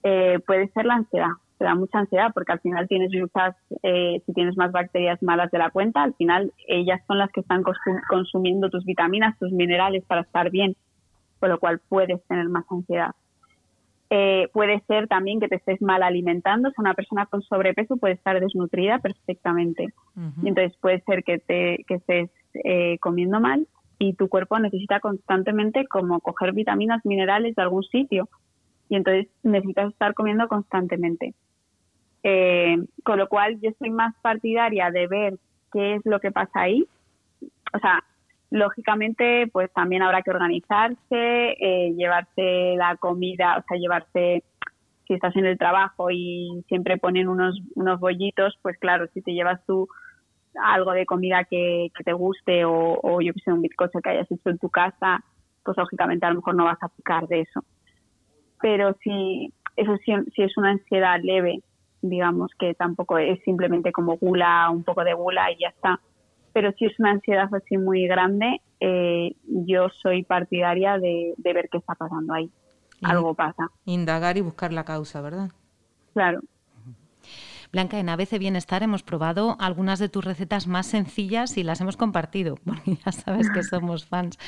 puede 0.00 0.68
ser 0.72 0.86
la 0.86 0.94
ansiedad. 0.94 1.32
Te 1.60 1.66
da 1.66 1.74
mucha 1.74 1.98
ansiedad 1.98 2.30
porque 2.32 2.52
al 2.52 2.60
final 2.60 2.88
tienes 2.88 3.10
muchas, 3.12 3.54
si 3.82 4.32
tienes 4.32 4.56
más 4.56 4.72
bacterias 4.72 5.22
malas 5.22 5.50
de 5.50 5.58
la 5.58 5.68
cuenta, 5.68 6.02
al 6.02 6.14
final 6.14 6.54
ellas 6.66 7.02
son 7.06 7.18
las 7.18 7.30
que 7.32 7.40
están 7.40 7.62
consumiendo 8.08 8.70
tus 8.70 8.86
vitaminas, 8.86 9.38
tus 9.38 9.52
minerales 9.52 10.02
para 10.06 10.22
estar 10.22 10.50
bien, 10.50 10.74
con 11.38 11.50
lo 11.50 11.58
cual 11.58 11.78
puedes 11.86 12.24
tener 12.28 12.48
más 12.48 12.64
ansiedad. 12.70 13.14
Eh, 14.12 14.48
puede 14.52 14.80
ser 14.88 15.06
también 15.06 15.38
que 15.38 15.46
te 15.46 15.54
estés 15.54 15.80
mal 15.80 16.02
alimentando. 16.02 16.68
O 16.68 16.72
una 16.78 16.94
persona 16.94 17.26
con 17.26 17.42
sobrepeso 17.42 17.96
puede 17.96 18.14
estar 18.14 18.38
desnutrida 18.40 18.98
perfectamente. 18.98 19.92
y 20.42 20.48
entonces 20.48 20.76
puede 20.80 21.00
ser 21.02 21.22
que, 21.22 21.38
te, 21.38 21.84
que 21.86 21.94
estés 21.94 22.30
eh, 22.64 22.98
comiendo 22.98 23.40
mal 23.40 23.66
y 23.98 24.14
tu 24.14 24.28
cuerpo 24.28 24.58
necesita 24.58 24.98
constantemente 24.98 25.86
como 25.86 26.20
coger 26.20 26.52
vitaminas, 26.52 27.04
minerales 27.04 27.54
de 27.54 27.62
algún 27.62 27.84
sitio. 27.84 28.28
Y 28.88 28.96
entonces 28.96 29.28
necesitas 29.44 29.92
estar 29.92 30.14
comiendo 30.14 30.48
constantemente. 30.48 31.34
Eh, 32.22 32.76
con 33.02 33.18
lo 33.18 33.28
cual 33.28 33.58
yo 33.60 33.70
soy 33.78 33.90
más 33.90 34.14
partidaria 34.20 34.90
de 34.90 35.06
ver 35.06 35.34
qué 35.72 35.94
es 35.96 36.02
lo 36.04 36.20
que 36.20 36.30
pasa 36.30 36.60
ahí. 36.60 36.86
O 37.72 37.78
sea, 37.78 38.04
lógicamente 38.50 39.46
pues 39.52 39.72
también 39.72 40.02
habrá 40.02 40.22
que 40.22 40.30
organizarse, 40.30 40.98
eh, 41.10 41.94
llevarse 41.96 42.74
la 42.76 42.96
comida, 42.96 43.56
o 43.58 43.62
sea, 43.62 43.78
llevarse, 43.78 44.42
si 45.06 45.14
estás 45.14 45.34
en 45.36 45.46
el 45.46 45.58
trabajo 45.58 46.10
y 46.10 46.64
siempre 46.68 46.98
ponen 46.98 47.28
unos, 47.28 47.60
unos 47.74 48.00
bollitos, 48.00 48.58
pues 48.62 48.76
claro, 48.78 49.06
si 49.14 49.22
te 49.22 49.32
llevas 49.32 49.64
tú 49.66 49.88
algo 50.62 50.92
de 50.92 51.06
comida 51.06 51.44
que, 51.44 51.90
te 52.04 52.12
guste 52.12 52.64
o, 52.64 52.98
o 53.02 53.20
yo 53.20 53.32
que 53.32 53.40
sé, 53.40 53.52
un 53.52 53.62
bizcocho 53.62 54.00
que 54.00 54.10
hayas 54.10 54.30
hecho 54.30 54.50
en 54.50 54.58
tu 54.58 54.68
casa, 54.68 55.22
pues 55.64 55.76
lógicamente 55.76 56.26
a 56.26 56.30
lo 56.30 56.36
mejor 56.36 56.54
no 56.56 56.64
vas 56.64 56.82
a 56.82 56.88
picar 56.88 57.28
de 57.28 57.42
eso. 57.42 57.64
Pero 58.60 58.94
si 59.02 59.52
eso 59.76 59.96
si, 60.04 60.12
si 60.34 60.42
es 60.42 60.56
una 60.56 60.70
ansiedad 60.70 61.20
leve, 61.22 61.60
digamos 62.02 62.50
que 62.58 62.74
tampoco 62.74 63.18
es 63.18 63.40
simplemente 63.44 63.92
como 63.92 64.16
gula, 64.16 64.70
un 64.70 64.84
poco 64.84 65.04
de 65.04 65.14
gula 65.14 65.50
y 65.52 65.58
ya 65.60 65.68
está, 65.68 66.00
pero 66.52 66.72
si 66.72 66.86
es 66.86 66.98
una 66.98 67.12
ansiedad 67.12 67.48
así 67.54 67.78
muy 67.78 68.06
grande, 68.06 68.60
eh, 68.80 69.34
yo 69.44 69.88
soy 70.02 70.24
partidaria 70.24 70.98
de, 70.98 71.34
ver 71.38 71.68
qué 71.70 71.78
está 71.78 71.94
pasando 71.94 72.34
ahí. 72.34 72.50
Algo 73.02 73.34
pasa. 73.34 73.70
Indagar 73.86 74.36
y 74.36 74.42
buscar 74.42 74.72
la 74.72 74.84
causa, 74.84 75.20
¿verdad? 75.22 75.50
Claro. 76.12 76.40
Blanca, 77.72 78.00
en 78.00 78.08
ABC 78.08 78.38
Bienestar 78.38 78.82
hemos 78.82 79.02
probado 79.02 79.56
algunas 79.60 79.98
de 79.98 80.08
tus 80.08 80.24
recetas 80.24 80.66
más 80.66 80.86
sencillas 80.86 81.56
y 81.56 81.62
las 81.62 81.80
hemos 81.80 81.96
compartido, 81.96 82.56
porque 82.64 82.96
ya 83.04 83.12
sabes 83.12 83.48
que 83.50 83.62
somos 83.62 84.04
fans. 84.04 84.38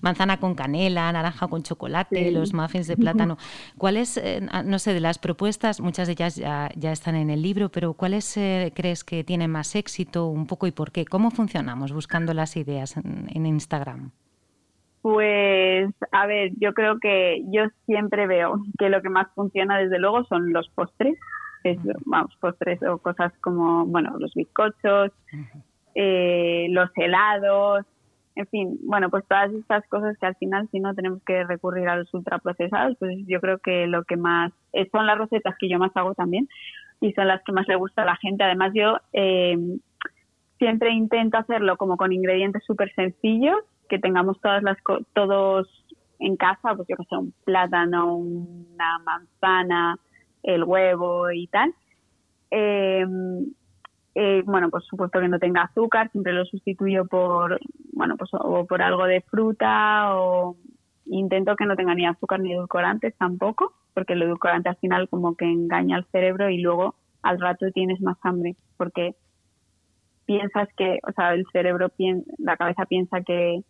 Manzana 0.00 0.38
con 0.38 0.54
canela, 0.54 1.10
naranja 1.12 1.48
con 1.48 1.62
chocolate, 1.62 2.30
los 2.30 2.54
muffins 2.54 2.86
de 2.86 2.96
plátano. 2.96 3.36
¿Cuáles, 3.76 4.16
eh, 4.16 4.40
no 4.64 4.78
sé, 4.78 4.94
de 4.94 5.00
las 5.00 5.18
propuestas, 5.18 5.80
muchas 5.80 6.06
de 6.06 6.12
ellas 6.12 6.36
ya, 6.36 6.68
están 6.92 7.16
en 7.16 7.30
el 7.30 7.42
libro, 7.42 7.68
pero 7.68 7.94
cuáles 7.94 8.36
eh, 8.36 8.72
crees 8.74 9.04
que 9.04 9.24
tienen 9.24 9.50
más 9.50 9.74
éxito, 9.74 10.26
un 10.26 10.46
poco 10.46 10.66
y 10.66 10.72
por 10.72 10.92
qué? 10.92 11.04
¿Cómo 11.04 11.30
funcionamos 11.30 11.92
buscando 11.92 12.32
las 12.32 12.56
ideas 12.56 12.96
en 12.96 13.46
Instagram? 13.46 14.12
Pues, 15.02 15.90
a 16.12 16.26
ver, 16.26 16.52
yo 16.60 16.74
creo 16.74 16.98
que 16.98 17.42
yo 17.46 17.62
siempre 17.86 18.26
veo 18.26 18.62
que 18.78 18.88
lo 18.88 19.00
que 19.00 19.08
más 19.08 19.28
funciona, 19.34 19.78
desde 19.78 19.98
luego, 19.98 20.24
son 20.24 20.52
los 20.52 20.68
postres 20.70 21.16
es, 21.64 21.78
vamos, 22.04 22.34
postres 22.40 22.82
o 22.82 22.98
cosas 22.98 23.32
como, 23.40 23.86
bueno, 23.86 24.16
los 24.18 24.34
bizcochos, 24.34 25.12
eh, 25.94 26.66
los 26.70 26.90
helados, 26.96 27.84
en 28.38 28.46
fin, 28.46 28.78
bueno, 28.84 29.10
pues 29.10 29.24
todas 29.26 29.52
estas 29.52 29.84
cosas 29.88 30.16
que 30.18 30.26
al 30.26 30.36
final 30.36 30.68
si 30.70 30.78
no 30.78 30.94
tenemos 30.94 31.20
que 31.24 31.42
recurrir 31.42 31.88
a 31.88 31.96
los 31.96 32.14
ultraprocesados, 32.14 32.96
pues 32.98 33.16
yo 33.26 33.40
creo 33.40 33.58
que 33.58 33.88
lo 33.88 34.04
que 34.04 34.16
más, 34.16 34.52
eh, 34.72 34.88
son 34.92 35.06
las 35.06 35.18
recetas 35.18 35.56
que 35.58 35.68
yo 35.68 35.80
más 35.80 35.90
hago 35.96 36.14
también 36.14 36.48
y 37.00 37.12
son 37.14 37.26
las 37.26 37.42
que 37.42 37.50
más 37.50 37.66
le 37.66 37.74
gusta 37.74 38.02
a 38.02 38.06
la 38.06 38.16
gente. 38.16 38.44
Además 38.44 38.70
yo 38.74 38.98
eh, 39.12 39.58
siempre 40.58 40.92
intento 40.92 41.36
hacerlo 41.36 41.76
como 41.76 41.96
con 41.96 42.12
ingredientes 42.12 42.62
súper 42.64 42.94
sencillos, 42.94 43.58
que 43.88 43.98
tengamos 43.98 44.40
todas 44.40 44.62
las 44.62 44.76
todos 45.14 45.66
en 46.20 46.36
casa, 46.36 46.76
pues 46.76 46.86
yo 46.88 46.96
que 46.96 47.04
sé, 47.04 47.16
un 47.16 47.34
plátano, 47.44 48.14
una 48.14 48.98
manzana, 49.00 49.98
el 50.42 50.64
huevo 50.64 51.30
y 51.30 51.46
tal. 51.48 51.74
Eh, 52.50 53.06
eh, 54.14 54.42
bueno, 54.44 54.68
por 54.68 54.82
supuesto 54.82 55.20
que 55.20 55.28
no 55.28 55.38
tenga 55.38 55.62
azúcar, 55.62 56.10
siempre 56.10 56.32
lo 56.32 56.44
sustituyo 56.44 57.06
por, 57.06 57.60
bueno, 57.92 58.16
pues 58.16 58.30
o 58.32 58.66
por 58.66 58.82
algo 58.82 59.04
de 59.04 59.20
fruta 59.20 60.16
o 60.16 60.56
intento 61.06 61.54
que 61.56 61.66
no 61.66 61.76
tenga 61.76 61.94
ni 61.94 62.04
azúcar 62.04 62.40
ni 62.40 62.52
edulcorantes 62.52 63.14
tampoco, 63.16 63.74
porque 63.94 64.14
el 64.14 64.22
edulcorante 64.22 64.70
al 64.70 64.76
final 64.76 65.08
como 65.08 65.36
que 65.36 65.44
engaña 65.44 65.96
al 65.96 66.06
cerebro 66.06 66.50
y 66.50 66.60
luego 66.60 66.96
al 67.22 67.40
rato 67.40 67.70
tienes 67.72 68.00
más 68.00 68.18
hambre, 68.22 68.56
porque 68.76 69.14
piensas 70.26 70.68
que, 70.76 70.98
o 71.08 71.12
sea, 71.12 71.34
el 71.34 71.46
cerebro, 71.52 71.90
la 72.38 72.56
cabeza 72.56 72.86
piensa 72.86 73.20
que 73.20 73.62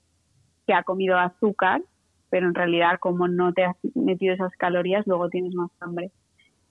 ha 0.72 0.83
comido 0.83 1.18
azúcar, 1.18 1.83
pero 2.31 2.46
en 2.46 2.54
realidad 2.54 2.98
como 3.00 3.28
no 3.28 3.52
te 3.52 3.64
has 3.64 3.76
metido 3.94 4.35
esas 4.35 4.52
calorías, 4.57 5.07
luego 5.07 5.28
tienes 5.28 5.54
más 5.54 5.70
hambre. 5.81 6.11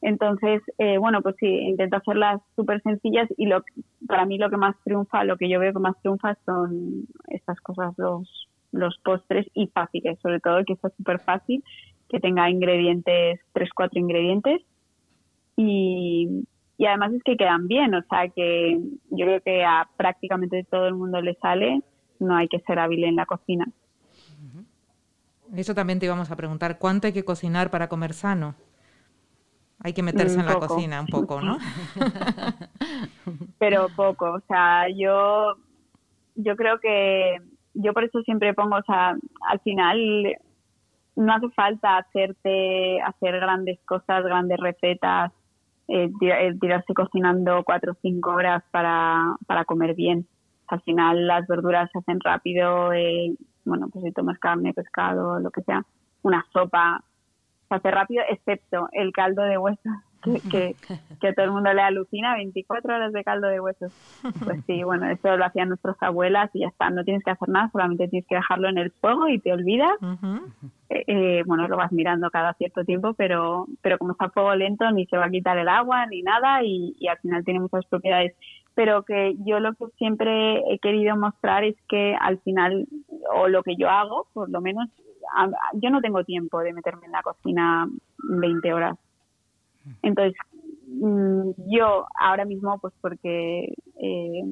Entonces, 0.01 0.61
eh, 0.77 0.97
bueno, 0.97 1.21
pues 1.21 1.35
sí, 1.39 1.47
intento 1.47 1.97
hacerlas 1.97 2.41
súper 2.55 2.81
sencillas 2.81 3.27
y 3.35 3.47
lo, 3.47 3.63
para 4.07 4.25
mí 4.25 4.37
lo 4.37 4.49
que 4.49 4.57
más 4.57 4.75
triunfa, 4.83 5.23
lo 5.23 5.37
que 5.37 5.49
yo 5.49 5.59
veo 5.59 5.73
que 5.73 5.79
más 5.79 5.99
triunfa 6.01 6.37
son 6.45 7.07
estas 7.29 7.59
cosas, 7.61 7.93
los, 7.97 8.47
los 8.71 8.97
postres 9.03 9.47
y 9.53 9.67
fáciles, 9.67 10.19
sobre 10.19 10.39
todo 10.39 10.63
que 10.65 10.75
sea 10.75 10.91
súper 10.95 11.19
fácil, 11.19 11.63
que 12.09 12.19
tenga 12.19 12.49
ingredientes, 12.49 13.39
tres, 13.53 13.69
cuatro 13.75 13.99
ingredientes 13.99 14.61
y, 15.55 16.45
y 16.77 16.85
además 16.85 17.13
es 17.13 17.23
que 17.23 17.35
quedan 17.35 17.67
bien, 17.67 17.95
o 17.95 18.03
sea 18.03 18.29
que 18.29 18.79
yo 19.09 19.25
creo 19.25 19.41
que 19.41 19.65
a 19.65 19.89
prácticamente 19.97 20.63
todo 20.69 20.87
el 20.87 20.93
mundo 20.93 21.21
le 21.21 21.33
sale, 21.35 21.81
no 22.19 22.35
hay 22.35 22.47
que 22.47 22.59
ser 22.59 22.77
hábil 22.77 23.03
en 23.03 23.15
la 23.15 23.25
cocina. 23.25 23.65
Eso 25.55 25.73
también 25.73 25.97
te 25.97 26.05
íbamos 26.05 26.29
a 26.29 26.35
preguntar, 26.35 26.77
¿cuánto 26.77 27.07
hay 27.07 27.13
que 27.13 27.23
cocinar 27.23 27.71
para 27.71 27.87
comer 27.87 28.13
sano? 28.13 28.55
Hay 29.83 29.93
que 29.93 30.03
meterse 30.03 30.39
en 30.39 30.45
la 30.45 30.55
cocina 30.55 31.01
un 31.01 31.07
poco, 31.07 31.39
¿no? 31.41 31.57
Pero 33.59 33.87
poco, 33.95 34.33
o 34.33 34.39
sea, 34.47 34.87
yo, 34.89 35.55
yo 36.35 36.55
creo 36.55 36.79
que 36.79 37.37
yo 37.75 37.93
por 37.93 38.03
eso 38.03 38.21
siempre 38.23 38.53
pongo, 38.53 38.77
o 38.77 38.83
sea, 38.83 39.15
al 39.49 39.59
final 39.59 40.35
no 41.15 41.33
hace 41.33 41.49
falta 41.49 41.97
hacerte, 41.97 43.01
hacer 43.01 43.39
grandes 43.39 43.79
cosas, 43.85 44.23
grandes 44.23 44.59
recetas, 44.59 45.31
eh, 45.87 46.11
eh, 46.21 46.55
tirarse 46.59 46.93
cocinando 46.93 47.63
cuatro 47.63 47.93
o 47.93 47.97
cinco 48.01 48.31
horas 48.31 48.63
para, 48.71 49.35
para 49.45 49.65
comer 49.65 49.95
bien. 49.95 50.27
Al 50.67 50.81
final 50.81 51.27
las 51.27 51.47
verduras 51.47 51.89
se 51.91 51.99
hacen 51.99 52.19
rápido, 52.19 52.93
eh, 52.93 53.35
bueno, 53.63 53.87
pues 53.91 54.03
si 54.05 54.11
tomas 54.11 54.37
carne, 54.39 54.73
pescado, 54.73 55.39
lo 55.39 55.49
que 55.49 55.61
sea, 55.61 55.83
una 56.23 56.45
sopa, 56.51 57.03
se 57.67 57.75
hace 57.75 57.91
rápido, 57.91 58.23
excepto 58.29 58.89
el 58.91 59.11
caldo 59.11 59.43
de 59.43 59.57
huesos, 59.57 59.93
que, 60.51 60.75
que, 61.19 61.27
a 61.27 61.33
todo 61.33 61.45
el 61.45 61.51
mundo 61.51 61.73
le 61.73 61.81
alucina, 61.81 62.35
24 62.35 62.95
horas 62.95 63.13
de 63.13 63.23
caldo 63.23 63.47
de 63.47 63.59
huesos. 63.59 63.93
Pues 64.43 64.63
sí, 64.65 64.83
bueno, 64.83 65.09
eso 65.09 65.35
lo 65.37 65.45
hacían 65.45 65.69
nuestras 65.69 65.95
abuelas 66.01 66.49
y 66.53 66.61
ya 66.61 66.67
está, 66.67 66.89
no 66.89 67.03
tienes 67.03 67.23
que 67.23 67.31
hacer 67.31 67.49
nada, 67.49 67.69
solamente 67.71 68.07
tienes 68.07 68.27
que 68.27 68.35
dejarlo 68.35 68.69
en 68.69 68.77
el 68.77 68.91
fuego 68.91 69.27
y 69.27 69.39
te 69.39 69.53
olvidas. 69.53 69.93
Eh, 70.89 71.03
eh, 71.07 71.43
bueno, 71.45 71.67
lo 71.67 71.77
vas 71.77 71.91
mirando 71.91 72.29
cada 72.29 72.53
cierto 72.53 72.83
tiempo, 72.83 73.13
pero, 73.13 73.67
pero 73.81 73.97
como 73.97 74.13
está 74.13 74.25
a 74.25 74.29
fuego 74.29 74.55
lento, 74.55 74.89
ni 74.91 75.05
se 75.05 75.17
va 75.17 75.25
a 75.25 75.31
quitar 75.31 75.57
el 75.57 75.67
agua 75.67 76.05
ni 76.07 76.21
nada 76.21 76.63
y, 76.63 76.95
y 76.99 77.07
al 77.07 77.17
final 77.19 77.43
tiene 77.43 77.59
muchas 77.59 77.85
propiedades. 77.85 78.35
Pero 78.73 79.03
que 79.03 79.35
yo 79.43 79.59
lo 79.59 79.73
que 79.73 79.85
siempre 79.97 80.59
he 80.71 80.77
querido 80.77 81.17
mostrar 81.17 81.63
es 81.63 81.75
que 81.89 82.15
al 82.19 82.37
final, 82.39 82.87
o 83.33 83.47
lo 83.47 83.63
que 83.63 83.75
yo 83.75 83.89
hago, 83.89 84.27
por 84.33 84.49
lo 84.51 84.61
menos 84.61 84.87
yo 85.73 85.89
no 85.89 86.01
tengo 86.01 86.23
tiempo 86.23 86.59
de 86.59 86.73
meterme 86.73 87.05
en 87.05 87.11
la 87.11 87.21
cocina 87.21 87.87
20 88.17 88.73
horas. 88.73 88.97
Entonces, 90.01 90.35
mm, 90.87 91.51
yo 91.67 92.07
ahora 92.19 92.45
mismo, 92.45 92.79
pues 92.79 92.93
porque 93.01 93.73
eh, 94.01 94.43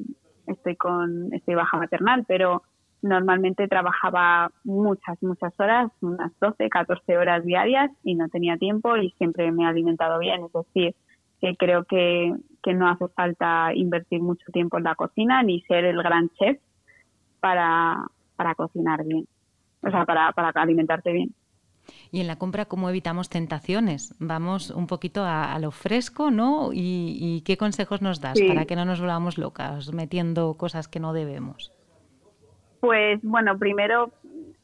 estoy 0.47 0.75
con, 0.75 1.33
estoy 1.33 1.55
baja 1.55 1.77
maternal, 1.77 2.25
pero 2.27 2.63
normalmente 3.01 3.67
trabajaba 3.67 4.51
muchas, 4.63 5.21
muchas 5.21 5.53
horas, 5.59 5.91
unas 6.01 6.31
12, 6.39 6.69
14 6.69 7.17
horas 7.17 7.43
diarias 7.45 7.91
y 8.03 8.15
no 8.15 8.27
tenía 8.29 8.57
tiempo 8.57 8.97
y 8.97 9.11
siempre 9.11 9.51
me 9.51 9.63
he 9.63 9.67
alimentado 9.67 10.19
bien. 10.19 10.45
Es 10.45 10.53
decir, 10.53 10.95
que 11.41 11.55
creo 11.55 11.83
que, 11.83 12.33
que 12.63 12.73
no 12.73 12.89
hace 12.89 13.07
falta 13.09 13.73
invertir 13.73 14.21
mucho 14.21 14.51
tiempo 14.51 14.77
en 14.77 14.85
la 14.85 14.95
cocina 14.95 15.43
ni 15.43 15.61
ser 15.61 15.85
el 15.85 16.01
gran 16.01 16.29
chef 16.29 16.59
para, 17.39 18.07
para 18.35 18.55
cocinar 18.55 19.03
bien 19.05 19.27
o 19.85 19.91
sea, 19.91 20.05
para, 20.05 20.31
para 20.31 20.49
alimentarte 20.61 21.11
bien. 21.11 21.33
Y 22.11 22.21
en 22.21 22.27
la 22.27 22.37
compra, 22.37 22.65
¿cómo 22.65 22.89
evitamos 22.89 23.29
tentaciones? 23.29 24.15
Vamos 24.19 24.71
un 24.71 24.87
poquito 24.87 25.23
a, 25.23 25.57
lo 25.59 25.71
fresco, 25.71 26.31
¿no? 26.31 26.69
¿Y, 26.73 27.43
qué 27.45 27.57
consejos 27.57 28.01
nos 28.01 28.21
das 28.21 28.39
para 28.47 28.65
que 28.65 28.75
no 28.75 28.85
nos 28.85 28.99
volvamos 28.99 29.37
locas 29.37 29.93
metiendo 29.93 30.55
cosas 30.55 30.87
que 30.87 30.99
no 30.99 31.13
debemos? 31.13 31.71
Pues 32.79 33.19
bueno, 33.23 33.57
primero 33.57 34.11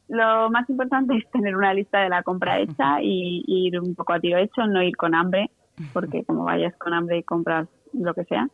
lo 0.07 0.49
más 0.49 0.69
importante 0.69 1.15
es 1.17 1.29
tener 1.31 1.55
una 1.55 1.73
lista 1.73 1.99
de 2.01 2.09
la 2.09 2.23
compra 2.23 2.59
hecha 2.61 3.01
y, 3.01 3.43
ir 3.47 3.79
un 3.79 3.95
poco 3.95 4.13
a 4.13 4.19
tiro 4.19 4.37
hecho, 4.37 4.65
no 4.65 4.81
ir 4.81 4.95
con 4.95 5.13
hambre, 5.15 5.51
porque 5.93 6.23
como 6.23 6.43
vayas 6.43 6.75
con 6.77 6.93
hambre 6.93 7.19
y 7.19 7.23
compras 7.23 7.67
lo 7.93 8.13
que 8.13 8.25
sea. 8.25 8.47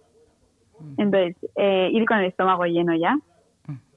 Entonces, 0.97 1.35
eh, 1.55 1.89
ir 1.91 2.05
con 2.05 2.19
el 2.19 2.25
estómago 2.25 2.65
lleno 2.65 2.95
ya, 2.95 3.17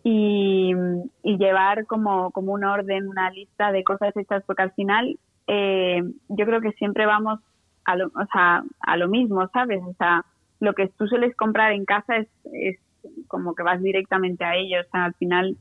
y, 0.02 0.74
llevar 1.22 1.86
como, 1.86 2.30
como 2.32 2.52
un 2.52 2.64
orden, 2.64 3.08
una 3.08 3.30
lista 3.30 3.72
de 3.72 3.84
cosas 3.84 4.14
hechas, 4.16 4.42
porque 4.46 4.62
al 4.62 4.72
final 4.72 5.18
eh, 5.46 6.02
yo 6.28 6.46
creo 6.46 6.60
que 6.60 6.72
siempre 6.72 7.06
vamos 7.06 7.40
a 7.84 7.96
lo, 7.96 8.06
o 8.06 8.26
sea, 8.32 8.62
a 8.80 8.96
lo 8.96 9.08
mismo, 9.08 9.46
¿sabes? 9.48 9.80
O 9.82 9.94
sea, 9.94 10.24
lo 10.60 10.74
que 10.74 10.88
tú 10.98 11.06
sueles 11.06 11.34
comprar 11.36 11.72
en 11.72 11.84
casa 11.84 12.16
es, 12.16 12.28
es 12.52 12.78
como 13.26 13.54
que 13.54 13.62
vas 13.62 13.82
directamente 13.82 14.44
a 14.44 14.56
ello, 14.56 14.80
o 14.80 14.90
sea, 14.90 15.06
al 15.06 15.14
final 15.14 15.56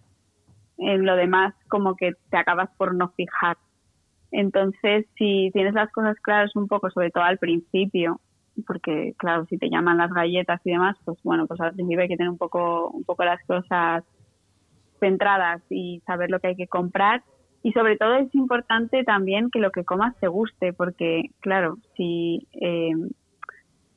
en 0.77 1.05
lo 1.05 1.15
demás 1.15 1.53
como 1.67 1.95
que 1.95 2.13
te 2.29 2.37
acabas 2.37 2.69
por 2.77 2.93
no 2.93 3.09
fijar. 3.09 3.57
Entonces, 4.31 5.05
si 5.17 5.49
tienes 5.53 5.73
las 5.73 5.91
cosas 5.91 6.17
claras 6.21 6.55
un 6.55 6.67
poco, 6.67 6.89
sobre 6.91 7.11
todo 7.11 7.23
al 7.23 7.37
principio, 7.37 8.19
porque 8.67 9.13
claro, 9.17 9.45
si 9.45 9.57
te 9.57 9.69
llaman 9.69 9.97
las 9.97 10.11
galletas 10.11 10.61
y 10.65 10.71
demás, 10.71 10.97
pues 11.05 11.17
bueno, 11.23 11.47
pues 11.47 11.59
al 11.61 11.73
principio 11.73 12.01
hay 12.01 12.07
que 12.07 12.17
tener 12.17 12.29
un 12.29 12.37
poco, 12.37 12.89
un 12.89 13.03
poco 13.03 13.23
las 13.23 13.43
cosas 13.45 14.03
centradas 14.99 15.61
y 15.69 16.01
saber 16.05 16.29
lo 16.29 16.39
que 16.39 16.47
hay 16.47 16.55
que 16.55 16.67
comprar. 16.67 17.23
Y 17.61 17.73
sobre 17.73 17.97
todo 17.97 18.15
es 18.15 18.33
importante 18.33 19.03
también 19.03 19.49
que 19.51 19.59
lo 19.59 19.71
que 19.71 19.83
comas 19.83 20.15
te 20.19 20.27
guste, 20.27 20.71
porque 20.73 21.31
claro, 21.41 21.77
si 21.95 22.47
eh, 22.53 22.93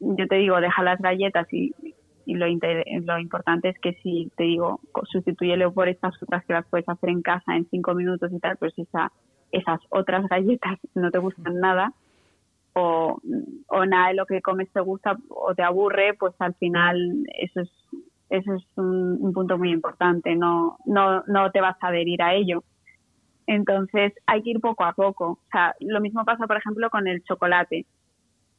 yo 0.00 0.26
te 0.26 0.36
digo, 0.36 0.60
deja 0.60 0.82
las 0.82 1.00
galletas 1.00 1.46
y, 1.52 1.72
y 2.26 2.34
lo, 2.34 2.46
lo 2.46 3.18
importante 3.18 3.68
es 3.68 3.78
que 3.78 3.94
si 4.02 4.30
te 4.36 4.44
digo, 4.44 4.80
sustituyelo 5.10 5.72
por 5.72 5.88
estas 5.88 6.20
otras 6.22 6.44
que 6.44 6.54
las 6.54 6.66
puedes 6.66 6.88
hacer 6.88 7.10
en 7.10 7.22
casa 7.22 7.54
en 7.54 7.68
cinco 7.70 7.94
minutos 7.94 8.32
y 8.32 8.40
tal, 8.40 8.56
pues 8.56 8.76
esa, 8.78 9.12
esas 9.52 9.80
otras 9.90 10.26
galletas 10.28 10.78
no 10.94 11.10
te 11.10 11.18
gustan 11.18 11.60
nada 11.60 11.92
o, 12.74 13.20
o 13.68 13.86
nada 13.86 14.08
de 14.08 14.14
lo 14.14 14.26
que 14.26 14.40
comes 14.40 14.70
te 14.72 14.80
gusta 14.80 15.16
o 15.28 15.54
te 15.54 15.62
aburre, 15.62 16.14
pues 16.18 16.34
al 16.38 16.54
final 16.54 17.24
eso 17.38 17.60
es 17.60 17.70
eso 18.32 18.54
es 18.54 18.64
un, 18.76 19.30
punto 19.34 19.58
muy 19.58 19.70
importante, 19.70 20.34
no, 20.34 20.78
no, 20.86 21.22
no 21.26 21.50
te 21.50 21.60
vas 21.60 21.76
a 21.82 21.88
adherir 21.88 22.22
a 22.22 22.34
ello. 22.34 22.64
Entonces 23.46 24.14
hay 24.26 24.42
que 24.42 24.50
ir 24.50 24.60
poco 24.60 24.84
a 24.84 24.94
poco. 24.94 25.32
O 25.32 25.50
sea, 25.50 25.74
lo 25.80 26.00
mismo 26.00 26.24
pasa, 26.24 26.46
por 26.46 26.56
ejemplo, 26.56 26.88
con 26.88 27.06
el 27.06 27.22
chocolate. 27.24 27.84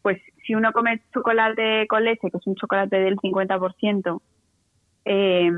Pues 0.03 0.21
si 0.45 0.53
uno 0.53 0.71
come 0.73 1.01
chocolate 1.11 1.87
con 1.87 2.03
leche, 2.03 2.29
que 2.29 2.37
es 2.37 2.45
un 2.45 2.55
chocolate 2.55 2.97
del 2.97 3.17
50%, 3.17 4.21
eh, 5.05 5.51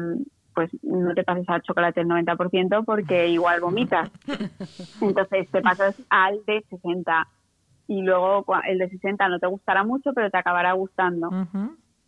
pues 0.53 0.71
no 0.81 1.13
te 1.13 1.25
pases 1.25 1.49
al 1.49 1.63
chocolate 1.63 1.99
del 1.99 2.09
90% 2.09 2.85
porque 2.85 3.27
igual 3.27 3.59
vomitas. 3.59 4.09
Entonces 5.01 5.51
te 5.51 5.61
pasas 5.61 6.01
al 6.09 6.39
de 6.45 6.63
60 6.69 7.27
y 7.87 8.01
luego 8.01 8.45
el 8.65 8.77
de 8.77 8.89
60 8.89 9.27
no 9.27 9.39
te 9.39 9.47
gustará 9.47 9.83
mucho, 9.83 10.13
pero 10.13 10.29
te 10.29 10.37
acabará 10.37 10.71
gustando 10.71 11.29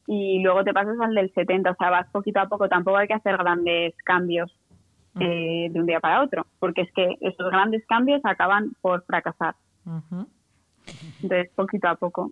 y 0.08 0.39
luego 0.39 0.63
te 0.63 0.74
pasas 0.74 1.00
al 1.00 1.13
del 1.13 1.32
70, 1.34 1.72
o 1.72 1.76
sea, 1.76 1.89
vas 1.89 2.10
poquito 2.12 2.39
a 2.39 2.48
poco, 2.48 2.70
tampoco 2.70 2.98
hay 2.98 3.08
que 3.08 3.13
hacer 3.13 3.38
grandes 3.38 3.93
cambios 4.06 4.52
eh, 5.20 5.70
de 5.72 5.80
un 5.80 5.86
día 5.86 6.00
para 6.00 6.24
otro, 6.24 6.48
porque 6.60 6.82
es 6.82 6.91
que 6.93 7.17
esos 7.22 7.52
grandes 7.52 7.86
cambios 7.88 8.22
acaban 8.24 8.72
por 8.82 9.04
fracasar. 9.04 9.56
Entonces, 11.22 11.52
poquito 11.56 11.88
a 11.88 11.96
poco. 11.96 12.32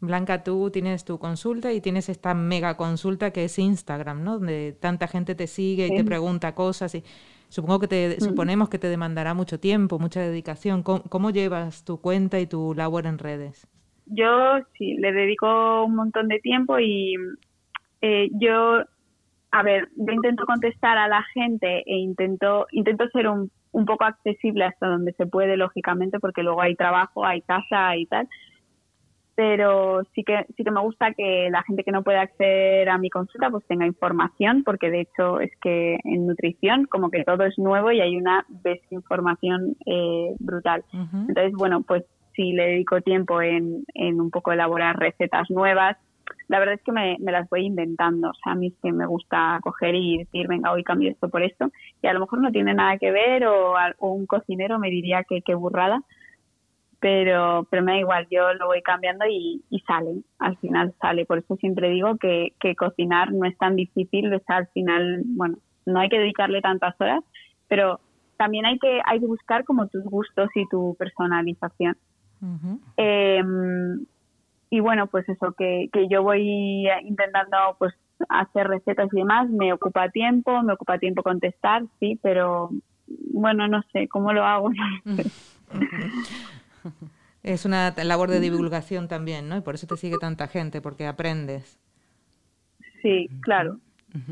Blanca, 0.00 0.44
tú 0.44 0.70
tienes 0.70 1.04
tu 1.04 1.18
consulta 1.18 1.72
y 1.72 1.80
tienes 1.80 2.08
esta 2.08 2.34
mega 2.34 2.76
consulta 2.76 3.30
que 3.30 3.44
es 3.44 3.58
Instagram, 3.58 4.22
¿no? 4.22 4.34
Donde 4.34 4.76
tanta 4.78 5.08
gente 5.08 5.34
te 5.34 5.46
sigue 5.46 5.86
y 5.86 5.96
te 5.96 6.04
pregunta 6.04 6.54
cosas 6.54 6.94
y 6.94 7.02
supongo 7.48 7.80
que 7.80 7.88
te, 7.88 8.20
suponemos 8.20 8.68
que 8.68 8.78
te 8.78 8.88
demandará 8.88 9.32
mucho 9.32 9.58
tiempo, 9.58 9.98
mucha 9.98 10.20
dedicación. 10.20 10.82
¿Cómo, 10.82 11.30
llevas 11.30 11.84
tu 11.84 12.00
cuenta 12.00 12.38
y 12.38 12.46
tu 12.46 12.74
labor 12.74 13.06
en 13.06 13.18
redes? 13.18 13.66
Yo 14.06 14.58
sí, 14.78 14.94
le 14.94 15.12
dedico 15.12 15.84
un 15.84 15.96
montón 15.96 16.28
de 16.28 16.38
tiempo 16.38 16.78
y 16.78 17.14
eh, 18.00 18.28
yo, 18.32 18.82
a 19.50 19.62
ver, 19.62 19.88
yo 19.96 20.12
intento 20.12 20.46
contestar 20.46 20.96
a 20.96 21.08
la 21.08 21.22
gente 21.34 21.82
e 21.86 21.96
intento, 21.96 22.66
intento 22.70 23.08
ser 23.08 23.28
un, 23.28 23.50
un 23.72 23.84
poco 23.84 24.04
accesible 24.04 24.64
hasta 24.64 24.86
donde 24.86 25.12
se 25.12 25.26
puede, 25.26 25.56
lógicamente, 25.56 26.18
porque 26.20 26.42
luego 26.42 26.62
hay 26.62 26.76
trabajo, 26.76 27.26
hay 27.26 27.42
casa 27.42 27.96
y 27.96 28.06
tal. 28.06 28.28
Pero 29.34 30.02
sí 30.14 30.24
que 30.24 30.46
sí 30.56 30.64
que 30.64 30.70
me 30.70 30.80
gusta 30.80 31.12
que 31.12 31.50
la 31.50 31.62
gente 31.62 31.84
que 31.84 31.92
no 31.92 32.02
puede 32.02 32.16
acceder 32.16 32.88
a 32.88 32.96
mi 32.96 33.10
consulta 33.10 33.50
pues 33.50 33.66
tenga 33.66 33.84
información 33.84 34.62
porque 34.64 34.90
de 34.90 35.02
hecho 35.02 35.40
es 35.40 35.50
que 35.60 35.98
en 36.04 36.26
nutrición 36.26 36.86
como 36.86 37.10
que 37.10 37.22
todo 37.22 37.44
es 37.44 37.58
nuevo 37.58 37.92
y 37.92 38.00
hay 38.00 38.16
una 38.16 38.46
desinformación 38.48 39.76
eh, 39.84 40.34
brutal. 40.38 40.84
Entonces 40.94 41.52
bueno 41.52 41.82
pues 41.82 42.04
si 42.36 42.52
le 42.52 42.66
dedico 42.68 43.00
tiempo 43.00 43.42
en, 43.42 43.84
en 43.94 44.20
un 44.20 44.30
poco 44.30 44.52
elaborar 44.52 44.98
recetas 44.98 45.50
nuevas 45.50 45.96
la 46.48 46.58
verdad 46.58 46.74
es 46.74 46.82
que 46.82 46.92
me, 46.92 47.16
me, 47.20 47.32
las 47.32 47.48
voy 47.48 47.66
inventando. 47.66 48.30
O 48.30 48.34
sea, 48.34 48.52
a 48.52 48.54
mí 48.54 48.68
es 48.68 48.74
que 48.82 48.92
me 48.92 49.06
gusta 49.06 49.58
coger 49.62 49.94
y 49.94 50.18
decir, 50.18 50.46
venga, 50.46 50.72
hoy 50.72 50.84
cambio 50.84 51.10
esto 51.10 51.28
por 51.28 51.42
esto. 51.42 51.70
Y 52.02 52.06
a 52.06 52.12
lo 52.12 52.20
mejor 52.20 52.40
no 52.40 52.52
tiene 52.52 52.74
nada 52.74 52.98
que 52.98 53.10
ver 53.10 53.46
o, 53.46 53.74
un 53.98 54.26
cocinero 54.26 54.78
me 54.78 54.90
diría 54.90 55.24
que 55.24 55.42
qué 55.42 55.54
burrada 55.54 56.02
pero, 56.98 57.66
pero 57.70 57.82
me 57.82 57.92
da 57.92 57.98
igual, 57.98 58.26
yo 58.30 58.54
lo 58.54 58.66
voy 58.66 58.82
cambiando 58.82 59.26
y, 59.26 59.62
y 59.70 59.80
sale, 59.80 60.22
al 60.38 60.56
final 60.58 60.94
sale. 61.00 61.26
Por 61.26 61.38
eso 61.38 61.54
siempre 61.56 61.90
digo 61.90 62.16
que, 62.16 62.54
que 62.58 62.74
cocinar 62.74 63.32
no 63.32 63.44
es 63.44 63.56
tan 63.58 63.76
difícil, 63.76 64.32
o 64.32 64.40
sea, 64.40 64.56
al 64.56 64.68
final, 64.68 65.22
bueno, 65.26 65.58
no 65.84 66.00
hay 66.00 66.08
que 66.08 66.18
dedicarle 66.18 66.62
tantas 66.62 66.98
horas, 66.98 67.22
pero 67.68 68.00
también 68.38 68.64
hay 68.64 68.78
que, 68.78 69.00
hay 69.04 69.20
que 69.20 69.26
buscar 69.26 69.64
como 69.64 69.86
tus 69.88 70.04
gustos 70.04 70.48
y 70.54 70.66
tu 70.68 70.96
personalización. 70.98 71.96
Em, 72.96 74.06
y 74.70 74.80
bueno, 74.80 75.06
pues 75.06 75.28
eso, 75.28 75.52
que, 75.52 75.88
que 75.92 76.08
yo 76.08 76.22
voy 76.22 76.88
intentando 77.02 77.56
pues 77.78 77.94
hacer 78.28 78.68
recetas 78.68 79.08
y 79.12 79.16
demás, 79.16 79.48
me 79.50 79.72
ocupa 79.72 80.08
tiempo, 80.10 80.62
me 80.62 80.72
ocupa 80.72 80.98
tiempo 80.98 81.22
contestar, 81.22 81.84
sí, 82.00 82.18
pero 82.22 82.70
bueno, 83.32 83.68
no 83.68 83.82
sé, 83.92 84.08
¿cómo 84.08 84.32
lo 84.32 84.44
hago? 84.44 84.70
Es 87.42 87.64
una 87.64 87.94
labor 88.02 88.28
de 88.28 88.40
divulgación 88.40 89.06
también, 89.06 89.48
¿no? 89.48 89.56
Y 89.56 89.60
por 89.60 89.76
eso 89.76 89.86
te 89.86 89.96
sigue 89.96 90.16
tanta 90.18 90.48
gente, 90.48 90.80
porque 90.80 91.06
aprendes. 91.06 91.78
Sí, 93.02 93.28
claro. 93.40 93.78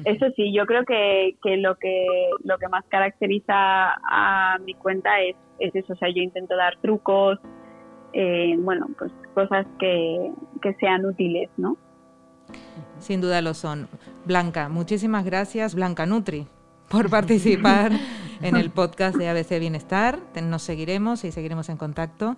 Eso 0.05 0.27
sí, 0.35 0.53
yo 0.53 0.67
creo 0.67 0.85
que, 0.85 1.37
que, 1.41 1.57
lo 1.59 1.77
que 1.77 2.07
lo 2.43 2.59
que 2.59 2.69
más 2.69 2.85
caracteriza 2.87 3.93
a 4.11 4.59
mi 4.65 4.75
cuenta 4.75 5.21
es, 5.21 5.37
es 5.61 5.75
eso. 5.77 5.93
O 5.93 5.97
sea, 5.97 6.09
yo 6.09 6.23
intento 6.23 6.57
dar 6.57 6.77
trucos, 6.81 7.39
eh, 8.15 8.55
bueno, 8.59 8.87
pues 8.97 9.13
cosas 9.35 9.67
que, 9.79 10.33
que 10.63 10.75
sean 10.75 11.05
útiles, 11.05 11.51
¿no? 11.57 11.77
Sin 13.01 13.21
duda 13.21 13.43
lo 13.43 13.55
son. 13.55 13.89
Blanca, 14.25 14.69
muchísimas 14.69 15.25
gracias, 15.25 15.75
Blanca 15.75 16.07
Nutri, 16.07 16.47
por 16.89 17.11
participar 17.11 17.93
en 18.43 18.57
el 18.57 18.71
podcast 18.71 19.17
de 19.17 19.29
ABC 19.29 19.59
Bienestar. 19.59 20.21
Nos 20.43 20.63
seguiremos 20.63 21.25
y 21.25 21.33
seguiremos 21.33 21.69
en 21.69 21.77
contacto. 21.77 22.37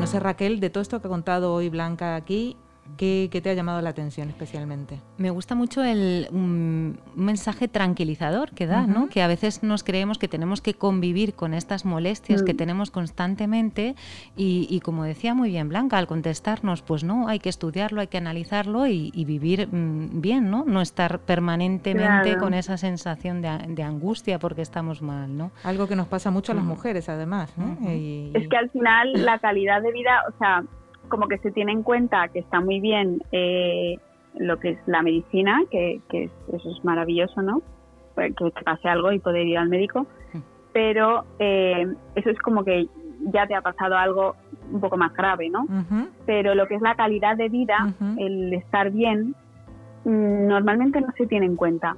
No 0.00 0.06
sé, 0.06 0.18
Raquel, 0.18 0.58
de 0.58 0.70
todo 0.70 0.82
esto 0.82 1.00
que 1.00 1.06
ha 1.06 1.10
contado 1.10 1.54
hoy 1.54 1.68
Blanca 1.68 2.16
aquí, 2.16 2.56
¿Qué, 2.96 3.28
te 3.42 3.50
ha 3.50 3.54
llamado 3.54 3.80
la 3.80 3.90
atención 3.90 4.28
especialmente? 4.28 5.00
Me 5.18 5.30
gusta 5.30 5.54
mucho 5.54 5.82
el 5.82 6.28
un 6.30 6.98
mensaje 7.14 7.68
tranquilizador 7.68 8.50
que 8.52 8.66
da, 8.66 8.86
¿no? 8.86 9.08
Que 9.08 9.22
a 9.22 9.26
veces 9.26 9.62
nos 9.62 9.84
creemos 9.84 10.18
que 10.18 10.28
tenemos 10.28 10.60
que 10.60 10.74
convivir 10.74 11.34
con 11.34 11.54
estas 11.54 11.84
molestias 11.84 12.42
que 12.42 12.54
mm. 12.54 12.56
tenemos 12.56 12.90
constantemente 12.90 13.94
y, 14.36 14.80
como 14.80 15.04
decía 15.04 15.34
muy 15.34 15.50
bien 15.50 15.68
Blanca, 15.68 15.98
al 15.98 16.06
contestarnos, 16.06 16.82
pues 16.82 17.04
no, 17.04 17.28
hay 17.28 17.38
que 17.38 17.48
estudiarlo, 17.48 18.00
hay 18.00 18.08
que 18.08 18.18
analizarlo 18.18 18.86
y, 18.86 19.10
vivir 19.24 19.68
mm, 19.68 20.20
bien, 20.20 20.50
¿no? 20.50 20.64
No 20.66 20.80
estar 20.80 21.20
permanentemente 21.20 22.36
con 22.36 22.54
esa 22.54 22.76
sensación 22.76 23.42
de, 23.42 23.82
angustia 23.82 24.38
porque 24.38 24.62
estamos 24.62 25.00
mal, 25.00 25.36
¿no? 25.36 25.52
Algo 25.64 25.88
que 25.88 25.96
nos 25.96 26.06
pasa 26.06 26.30
mucho 26.30 26.52
a 26.52 26.54
las 26.54 26.64
mm. 26.64 26.68
mujeres, 26.68 27.08
además, 27.08 27.52
Es 28.34 28.48
que 28.48 28.56
al 28.56 28.70
final 28.70 29.12
la 29.24 29.38
calidad 29.38 29.82
de 29.82 29.92
vida, 29.92 30.22
o 30.28 30.38
sea, 30.38 30.64
como 31.10 31.28
que 31.28 31.36
se 31.38 31.50
tiene 31.50 31.72
en 31.72 31.82
cuenta 31.82 32.28
que 32.28 32.38
está 32.38 32.60
muy 32.60 32.80
bien 32.80 33.22
eh, 33.32 33.98
lo 34.38 34.58
que 34.58 34.70
es 34.70 34.78
la 34.86 35.02
medicina, 35.02 35.60
que, 35.70 36.00
eso 36.10 36.70
es 36.70 36.84
maravilloso, 36.84 37.42
¿no? 37.42 37.60
Pues 38.14 38.34
que 38.34 38.64
pase 38.64 38.88
algo 38.88 39.12
y 39.12 39.18
poder 39.18 39.46
ir 39.46 39.58
al 39.58 39.68
médico, 39.68 40.06
pero 40.72 41.24
eh, 41.38 41.86
eso 42.14 42.30
es 42.30 42.38
como 42.38 42.64
que 42.64 42.88
ya 43.32 43.46
te 43.46 43.54
ha 43.54 43.60
pasado 43.60 43.96
algo 43.96 44.36
un 44.72 44.80
poco 44.80 44.96
más 44.96 45.12
grave, 45.12 45.50
¿no? 45.50 45.66
Pero 46.24 46.54
lo 46.54 46.66
que 46.66 46.76
es 46.76 46.80
la 46.80 46.94
calidad 46.94 47.36
de 47.36 47.48
vida, 47.48 47.92
el 48.18 48.54
estar 48.54 48.90
bien, 48.90 49.34
mm, 50.04 50.46
normalmente 50.46 51.00
no 51.00 51.08
se 51.16 51.26
tiene 51.26 51.46
en 51.46 51.56
cuenta. 51.56 51.96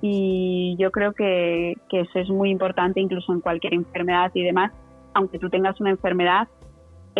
Y 0.00 0.76
yo 0.78 0.92
creo 0.92 1.12
que, 1.12 1.74
que 1.88 2.00
eso 2.00 2.18
es 2.18 2.28
muy 2.28 2.50
importante 2.50 3.00
incluso 3.00 3.32
en 3.32 3.40
cualquier 3.40 3.74
enfermedad 3.74 4.30
y 4.34 4.42
demás. 4.42 4.72
Aunque 5.14 5.38
tú 5.38 5.48
tengas 5.48 5.80
una 5.80 5.90
enfermedad, 5.90 6.48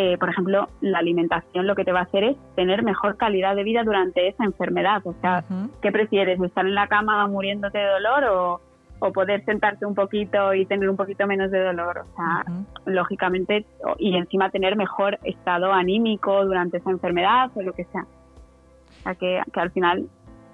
eh, 0.00 0.16
por 0.16 0.28
ejemplo, 0.28 0.68
la 0.80 1.00
alimentación 1.00 1.66
lo 1.66 1.74
que 1.74 1.84
te 1.84 1.90
va 1.90 1.98
a 1.98 2.02
hacer 2.04 2.22
es 2.22 2.36
tener 2.54 2.84
mejor 2.84 3.16
calidad 3.16 3.56
de 3.56 3.64
vida 3.64 3.82
durante 3.82 4.28
esa 4.28 4.44
enfermedad. 4.44 5.04
O 5.04 5.12
sea, 5.20 5.42
¿qué 5.82 5.90
prefieres? 5.90 6.40
¿Estar 6.40 6.64
en 6.64 6.76
la 6.76 6.86
cama 6.86 7.26
muriéndote 7.26 7.78
de 7.78 7.88
dolor 7.88 8.60
o, 9.00 9.12
poder 9.12 9.44
sentarte 9.44 9.86
un 9.86 9.96
poquito 9.96 10.54
y 10.54 10.66
tener 10.66 10.88
un 10.88 10.96
poquito 10.96 11.26
menos 11.26 11.50
de 11.50 11.64
dolor? 11.64 11.98
O 11.98 12.14
sea, 12.14 12.44
lógicamente, 12.86 13.66
y 13.98 14.16
encima 14.16 14.50
tener 14.50 14.76
mejor 14.76 15.18
estado 15.24 15.72
anímico 15.72 16.44
durante 16.44 16.76
esa 16.76 16.90
enfermedad 16.92 17.50
o 17.56 17.62
lo 17.62 17.72
que 17.72 17.82
sea. 17.86 18.02
O 18.02 19.02
sea, 19.02 19.14
que, 19.16 19.42
al 19.52 19.72
final 19.72 20.06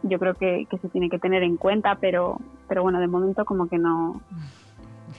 yo 0.04 0.18
creo 0.18 0.32
que, 0.32 0.64
que 0.70 0.78
se 0.78 0.88
tiene 0.88 1.10
que 1.10 1.18
tener 1.18 1.42
en 1.42 1.58
cuenta, 1.58 1.96
pero, 2.00 2.38
pero 2.66 2.82
bueno, 2.82 2.98
de 2.98 3.08
momento 3.08 3.44
como 3.44 3.68
que 3.68 3.76
no 3.76 4.22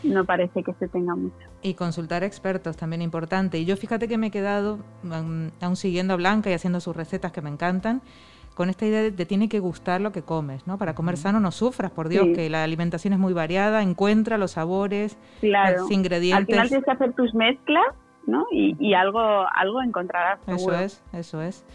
no 0.06 0.26
parece 0.26 0.64
que 0.64 0.74
se 0.74 0.88
tenga 0.88 1.16
mucho. 1.16 1.36
Y 1.62 1.74
consultar 1.74 2.24
expertos 2.24 2.78
también 2.78 3.02
importante. 3.02 3.58
Y 3.58 3.66
yo 3.66 3.76
fíjate 3.76 4.08
que 4.08 4.18
me 4.18 4.28
he 4.28 4.32
quedado 4.32 4.80
um, 5.04 5.50
aún 5.62 5.76
siguiendo 5.76 6.14
a 6.14 6.18
Blanca 6.18 6.50
y 6.50 6.54
haciendo 6.54 6.80
sus 6.80 6.96
recetas 6.96 7.32
que 7.32 7.42
me 7.42 7.50
encantan 7.50 8.02
con 8.56 8.70
esta 8.70 8.86
idea 8.86 9.02
de 9.02 9.12
te 9.12 9.26
tiene 9.26 9.50
que 9.50 9.60
gustar 9.60 10.00
lo 10.00 10.12
que 10.14 10.22
comes, 10.22 10.66
¿no? 10.66 10.78
Para 10.78 10.96
comer 10.96 11.18
sano 11.18 11.42
no 11.42 11.52
sufras, 11.52 11.92
por 11.92 12.08
Dios, 12.08 12.28
que 12.34 12.50
la 12.50 12.64
alimentación 12.64 13.14
es 13.14 13.20
muy 13.20 13.34
variada, 13.34 13.82
encuentra 13.82 14.38
los 14.38 14.52
sabores, 14.52 15.18
los 15.42 15.92
ingredientes. 15.92 16.38
Al 16.38 16.46
final 16.46 16.68
tienes 16.70 16.86
que 16.86 16.92
hacer 16.92 17.14
tus 17.14 17.36
mezclas, 17.36 17.84
¿no? 18.26 18.46
Y, 18.52 18.78
y 18.80 18.94
algo, 18.94 19.20
algo 19.54 19.82
encontrarás. 19.82 20.40
Eso 20.48 20.74
es, 20.74 21.04
eso 21.12 21.42
es. 21.42 21.66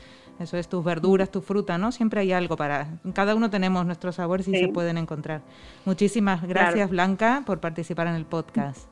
Eso 0.40 0.56
es 0.56 0.68
tus 0.68 0.82
verduras, 0.82 1.30
tu 1.30 1.42
fruta, 1.42 1.76
¿no? 1.76 1.92
Siempre 1.92 2.22
hay 2.22 2.32
algo 2.32 2.56
para... 2.56 2.98
Cada 3.12 3.34
uno 3.34 3.50
tenemos 3.50 3.84
nuestros 3.84 4.14
sabores 4.14 4.48
y 4.48 4.56
se 4.56 4.68
pueden 4.68 4.96
encontrar. 4.96 5.42
Muchísimas 5.84 6.42
gracias, 6.42 6.88
Blanca, 6.88 7.42
por 7.44 7.60
participar 7.60 8.06
en 8.06 8.14
el 8.14 8.24
podcast. 8.24 8.88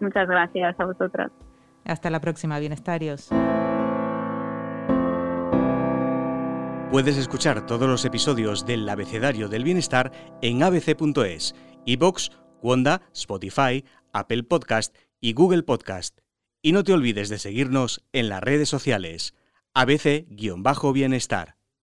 Muchas 0.00 0.28
gracias 0.28 0.74
a 0.80 0.84
vosotras. 0.84 1.30
Hasta 1.84 2.10
la 2.10 2.20
próxima, 2.20 2.58
bienestarios. 2.58 3.28
Puedes 6.90 7.16
escuchar 7.16 7.64
todos 7.64 7.88
los 7.88 8.04
episodios 8.04 8.66
del 8.66 8.88
Abecedario 8.88 9.48
del 9.48 9.62
Bienestar 9.62 10.10
en 10.42 10.64
abc.es, 10.64 11.54
iBox, 11.84 12.32
Wanda, 12.60 13.02
Spotify, 13.14 13.84
Apple 14.12 14.42
Podcast 14.42 14.96
y 15.20 15.32
Google 15.32 15.62
Podcast. 15.62 16.18
Y 16.60 16.72
no 16.72 16.82
te 16.82 16.92
olvides 16.92 17.28
de 17.28 17.38
seguirnos 17.38 18.04
en 18.12 18.28
las 18.28 18.42
redes 18.42 18.68
sociales. 18.68 19.34
ABC-Bienestar. 19.80 21.59